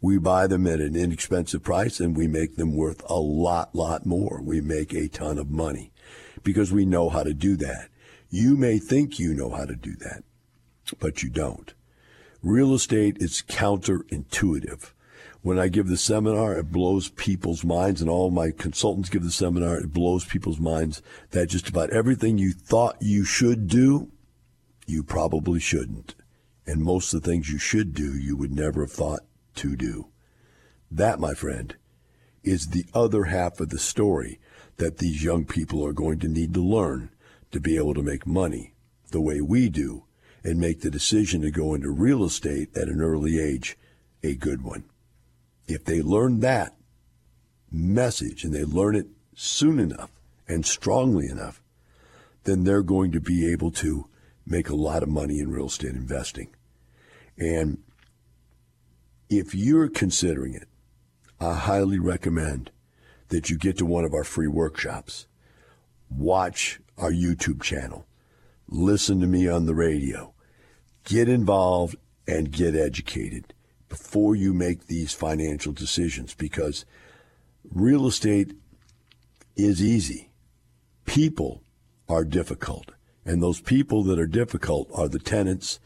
We 0.00 0.18
buy 0.18 0.46
them 0.46 0.66
at 0.66 0.80
an 0.80 0.96
inexpensive 0.96 1.62
price 1.62 2.00
and 2.00 2.16
we 2.16 2.26
make 2.26 2.56
them 2.56 2.74
worth 2.76 3.08
a 3.08 3.20
lot, 3.20 3.74
lot 3.74 4.04
more. 4.04 4.42
We 4.42 4.60
make 4.60 4.92
a 4.92 5.08
ton 5.08 5.38
of 5.38 5.50
money 5.50 5.92
because 6.42 6.72
we 6.72 6.84
know 6.84 7.08
how 7.08 7.22
to 7.22 7.32
do 7.32 7.56
that. 7.56 7.88
You 8.28 8.56
may 8.56 8.78
think 8.78 9.18
you 9.18 9.32
know 9.32 9.50
how 9.50 9.64
to 9.64 9.76
do 9.76 9.94
that, 9.96 10.24
but 10.98 11.22
you 11.22 11.30
don't. 11.30 11.72
Real 12.42 12.74
estate 12.74 13.18
is 13.20 13.44
counterintuitive 13.46 14.90
when 15.42 15.58
I 15.58 15.68
give 15.68 15.88
the 15.88 15.96
seminar, 15.96 16.56
it 16.56 16.70
blows 16.70 17.08
people's 17.08 17.64
minds, 17.64 18.00
and 18.00 18.08
all 18.08 18.30
my 18.30 18.52
consultants 18.52 19.08
give 19.08 19.24
the 19.24 19.32
seminar, 19.32 19.76
it 19.76 19.92
blows 19.92 20.24
people's 20.24 20.60
minds 20.60 21.02
that 21.30 21.48
just 21.48 21.68
about 21.68 21.90
everything 21.90 22.38
you 22.38 22.52
thought 22.52 22.96
you 23.00 23.24
should 23.24 23.66
do, 23.66 24.10
you 24.86 25.02
probably 25.02 25.58
shouldn't. 25.58 26.14
And 26.64 26.80
most 26.80 27.12
of 27.12 27.22
the 27.22 27.28
things 27.28 27.50
you 27.50 27.58
should 27.58 27.92
do, 27.92 28.16
you 28.16 28.36
would 28.36 28.52
never 28.52 28.82
have 28.82 28.92
thought 28.92 29.22
to 29.56 29.74
do. 29.74 30.08
That, 30.92 31.18
my 31.18 31.34
friend, 31.34 31.74
is 32.44 32.68
the 32.68 32.84
other 32.94 33.24
half 33.24 33.58
of 33.58 33.70
the 33.70 33.78
story 33.80 34.38
that 34.76 34.98
these 34.98 35.24
young 35.24 35.44
people 35.44 35.84
are 35.84 35.92
going 35.92 36.20
to 36.20 36.28
need 36.28 36.54
to 36.54 36.62
learn 36.62 37.10
to 37.50 37.58
be 37.58 37.76
able 37.76 37.94
to 37.94 38.02
make 38.02 38.26
money 38.26 38.74
the 39.10 39.20
way 39.20 39.40
we 39.40 39.68
do 39.68 40.04
and 40.44 40.58
make 40.58 40.80
the 40.80 40.90
decision 40.90 41.42
to 41.42 41.50
go 41.50 41.74
into 41.74 41.90
real 41.90 42.24
estate 42.24 42.68
at 42.76 42.88
an 42.88 43.00
early 43.00 43.40
age 43.40 43.76
a 44.22 44.34
good 44.36 44.62
one. 44.62 44.84
If 45.66 45.84
they 45.84 46.02
learn 46.02 46.40
that 46.40 46.76
message 47.70 48.44
and 48.44 48.52
they 48.52 48.64
learn 48.64 48.96
it 48.96 49.06
soon 49.34 49.78
enough 49.78 50.10
and 50.46 50.66
strongly 50.66 51.28
enough, 51.28 51.62
then 52.44 52.64
they're 52.64 52.82
going 52.82 53.12
to 53.12 53.20
be 53.20 53.50
able 53.50 53.70
to 53.70 54.08
make 54.46 54.68
a 54.68 54.76
lot 54.76 55.02
of 55.02 55.08
money 55.08 55.38
in 55.38 55.50
real 55.50 55.66
estate 55.66 55.92
investing. 55.94 56.48
And 57.38 57.78
if 59.30 59.54
you're 59.54 59.88
considering 59.88 60.54
it, 60.54 60.68
I 61.40 61.54
highly 61.54 61.98
recommend 61.98 62.70
that 63.28 63.48
you 63.48 63.56
get 63.56 63.78
to 63.78 63.86
one 63.86 64.04
of 64.04 64.12
our 64.12 64.24
free 64.24 64.48
workshops. 64.48 65.26
Watch 66.10 66.80
our 66.98 67.10
YouTube 67.10 67.62
channel. 67.62 68.06
Listen 68.68 69.20
to 69.20 69.26
me 69.26 69.48
on 69.48 69.66
the 69.66 69.74
radio. 69.74 70.34
Get 71.04 71.28
involved 71.28 71.96
and 72.28 72.52
get 72.52 72.76
educated 72.76 73.54
before 73.92 74.34
you 74.34 74.54
make 74.54 74.86
these 74.86 75.12
financial 75.12 75.70
decisions 75.70 76.32
because 76.32 76.86
real 77.70 78.06
estate 78.06 78.54
is 79.54 79.82
easy. 79.82 80.30
People 81.04 81.62
are 82.08 82.24
difficult. 82.24 82.92
And 83.26 83.42
those 83.42 83.60
people 83.60 84.02
that 84.04 84.18
are 84.18 84.26
difficult 84.26 84.88
are 84.94 85.10
the 85.10 85.18
tenants 85.18 85.78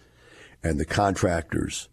and 0.62 0.78
the 0.78 0.84
contractors 0.84 1.88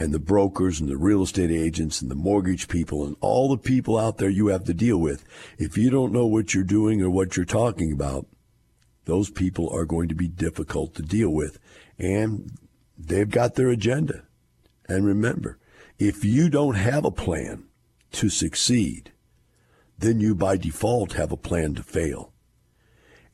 and 0.00 0.12
the 0.12 0.18
brokers 0.18 0.80
and 0.80 0.88
the 0.88 0.96
real 0.96 1.22
estate 1.22 1.52
agents 1.52 2.02
and 2.02 2.10
the 2.10 2.16
mortgage 2.16 2.66
people 2.66 3.06
and 3.06 3.14
all 3.20 3.48
the 3.48 3.56
people 3.56 3.96
out 3.96 4.18
there 4.18 4.28
you 4.28 4.48
have 4.48 4.64
to 4.64 4.74
deal 4.74 4.98
with. 4.98 5.24
If 5.58 5.78
you 5.78 5.90
don't 5.90 6.12
know 6.12 6.26
what 6.26 6.54
you're 6.54 6.64
doing 6.64 7.00
or 7.02 7.08
what 7.08 7.36
you're 7.36 7.46
talking 7.46 7.92
about, 7.92 8.26
those 9.04 9.30
people 9.30 9.70
are 9.72 9.84
going 9.84 10.08
to 10.08 10.16
be 10.16 10.26
difficult 10.26 10.96
to 10.96 11.02
deal 11.02 11.30
with. 11.30 11.60
And 12.00 12.50
they've 12.98 13.30
got 13.30 13.54
their 13.54 13.68
agenda. 13.68 14.24
And 14.88 15.06
remember, 15.06 15.58
if 15.98 16.24
you 16.24 16.48
don't 16.48 16.74
have 16.74 17.04
a 17.04 17.10
plan 17.10 17.64
to 18.12 18.28
succeed, 18.28 19.12
then 19.98 20.20
you 20.20 20.34
by 20.34 20.56
default 20.56 21.12
have 21.14 21.32
a 21.32 21.36
plan 21.36 21.74
to 21.74 21.82
fail. 21.82 22.32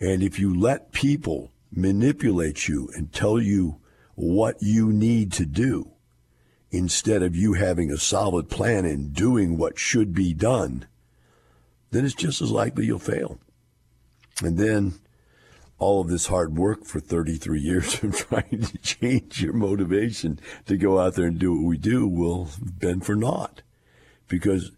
And 0.01 0.23
if 0.23 0.39
you 0.39 0.59
let 0.59 0.93
people 0.93 1.51
manipulate 1.73 2.69
you 2.69 2.91
and 2.95 3.13
tell 3.13 3.41
you 3.41 3.81
what 4.15 4.57
you 4.61 4.93
need 4.93 5.33
to 5.33 5.47
do, 5.47 5.93
instead 6.71 7.23
of 7.23 7.35
you 7.35 7.55
having 7.55 7.91
a 7.91 7.97
solid 7.97 8.49
plan 8.49 8.85
and 8.85 9.15
doing 9.15 9.57
what 9.57 9.79
should 9.79 10.15
be 10.15 10.35
done, 10.35 10.87
then 11.91 12.05
it's 12.05 12.15
just 12.15 12.43
as 12.43 12.51
likely 12.51 12.87
you'll 12.87 12.99
fail. 12.99 13.39
And 14.43 14.59
then 14.59 14.95
all 15.79 16.01
of 16.01 16.09
this 16.09 16.27
hard 16.27 16.57
work 16.57 16.85
for 16.85 17.01
33 17.01 17.61
years 17.61 18.03
of 18.03 18.17
trying 18.29 18.63
to 18.63 18.79
change 18.79 19.43
your 19.43 19.53
motivation 19.53 20.41
to 20.67 20.77
go 20.77 20.99
out 20.99 21.15
there 21.15 21.27
and 21.27 21.39
do 21.39 21.55
what 21.55 21.69
we 21.69 21.79
do 21.79 22.07
will 22.07 22.49
bend 22.61 23.05
for 23.07 23.15
naught 23.15 23.63
because 24.27 24.73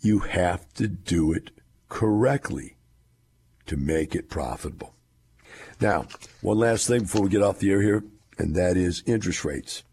you 0.00 0.20
have 0.20 0.72
to 0.74 0.88
do 0.88 1.32
it 1.32 1.50
correctly. 1.88 2.76
to 3.66 3.76
make 3.76 4.16
it 4.16 4.28
profitable. 4.28 4.94
Now, 5.80 6.06
one 6.40 6.58
last 6.58 6.88
thing 6.88 7.02
before 7.02 7.22
we 7.22 7.28
get 7.28 7.42
off 7.42 7.60
the 7.60 7.70
air 7.70 7.82
here, 7.82 8.02
and 8.36 8.56
that 8.56 8.76
is 8.76 9.04
interest 9.06 9.44
rates. 9.44 9.84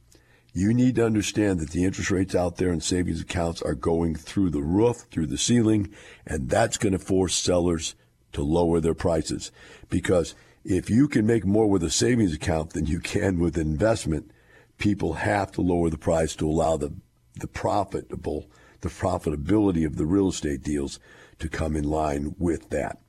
You 0.51 0.73
need 0.73 0.95
to 0.95 1.05
understand 1.05 1.59
that 1.59 1.69
the 1.69 1.85
interest 1.85 2.09
rates 2.09 2.33
out 2.33 2.57
there 2.57 2.73
in 2.73 2.81
savings 2.81 3.21
accounts 3.21 3.61
are 3.61 3.75
going 3.75 4.15
through 4.15 4.49
the 4.49 4.63
roof, 4.63 5.05
through 5.11 5.27
the 5.27 5.37
ceiling, 5.37 5.93
and 6.25 6.49
that's 6.49 6.77
going 6.77 6.93
to 6.93 6.99
force 6.99 7.35
sellers 7.35 7.93
to 8.33 8.41
lower 8.41 8.79
their 8.79 8.95
prices. 8.95 9.51
Because 9.89 10.33
if 10.67 10.89
you 10.89 11.07
can 11.07 11.25
make 11.25 11.45
more 11.45 11.65
with 11.69 11.81
a 11.81 11.89
savings 11.89 12.33
account 12.33 12.71
than 12.71 12.85
you 12.85 12.99
can 12.99 13.39
with 13.39 13.57
investment, 13.57 14.29
people 14.77 15.13
have 15.13 15.49
to 15.53 15.61
lower 15.61 15.89
the 15.89 15.97
price 15.97 16.35
to 16.35 16.47
allow 16.47 16.75
the, 16.75 16.93
the 17.39 17.47
profitable, 17.47 18.49
the 18.81 18.89
profitability 18.89 19.85
of 19.85 19.95
the 19.95 20.05
real 20.05 20.27
estate 20.27 20.61
deals 20.61 20.99
to 21.39 21.47
come 21.47 21.77
in 21.77 21.85
line 21.85 22.35
with 22.37 22.69
that. 22.69 22.99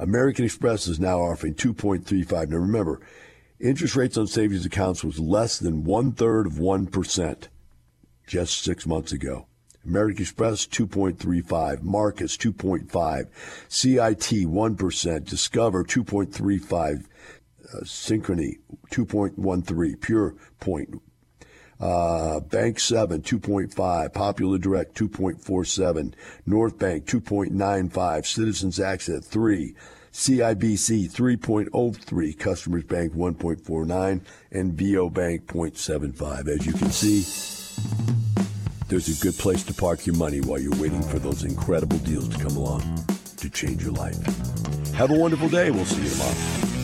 American 0.00 0.44
Express 0.44 0.88
is 0.88 0.98
now 0.98 1.20
offering 1.20 1.54
2.35. 1.54 2.48
Now 2.48 2.56
remember, 2.56 3.00
interest 3.60 3.94
rates 3.94 4.16
on 4.16 4.26
savings 4.26 4.66
accounts 4.66 5.04
was 5.04 5.20
less 5.20 5.60
than 5.60 5.84
one 5.84 6.10
third 6.10 6.48
of 6.48 6.54
1% 6.54 7.48
just 8.26 8.60
six 8.60 8.88
months 8.88 9.12
ago. 9.12 9.46
American 9.86 10.22
Express 10.22 10.66
2.35, 10.66 11.82
Marcus 11.82 12.36
2.5, 12.36 13.26
CIT 13.68 14.46
1%, 14.46 15.24
Discover 15.24 15.84
2.35, 15.84 17.04
uh, 17.72 17.78
Synchrony 17.80 18.58
2.13, 18.90 20.00
Pure 20.00 20.34
Point 20.60 21.00
uh, 21.80 22.40
Bank 22.40 22.80
7, 22.80 23.22
2.5. 23.22 24.12
Popular 24.12 24.58
Direct, 24.58 24.94
2.47. 24.94 26.14
North 26.46 26.78
Bank, 26.78 27.04
2.95. 27.06 28.26
Citizens 28.26 28.80
Access, 28.80 29.26
3. 29.26 29.74
CIBC, 30.12 31.10
3.03. 31.10 32.38
Customers 32.38 32.84
Bank, 32.84 33.12
1.49. 33.12 34.20
And 34.52 34.74
VO 34.74 35.10
Bank, 35.10 35.46
0.75. 35.46 36.48
As 36.48 36.66
you 36.66 36.72
can 36.72 36.90
see, 36.90 37.22
there's 38.94 39.20
a 39.20 39.24
good 39.24 39.36
place 39.36 39.64
to 39.64 39.74
park 39.74 40.06
your 40.06 40.14
money 40.14 40.40
while 40.40 40.60
you're 40.60 40.76
waiting 40.76 41.02
for 41.02 41.18
those 41.18 41.42
incredible 41.42 41.98
deals 41.98 42.28
to 42.28 42.38
come 42.38 42.56
along 42.56 43.04
to 43.36 43.50
change 43.50 43.82
your 43.82 43.90
life. 43.90 44.16
Have 44.92 45.10
a 45.10 45.18
wonderful 45.18 45.48
day. 45.48 45.72
We'll 45.72 45.84
see 45.84 46.00
you 46.00 46.10
tomorrow. 46.10 46.83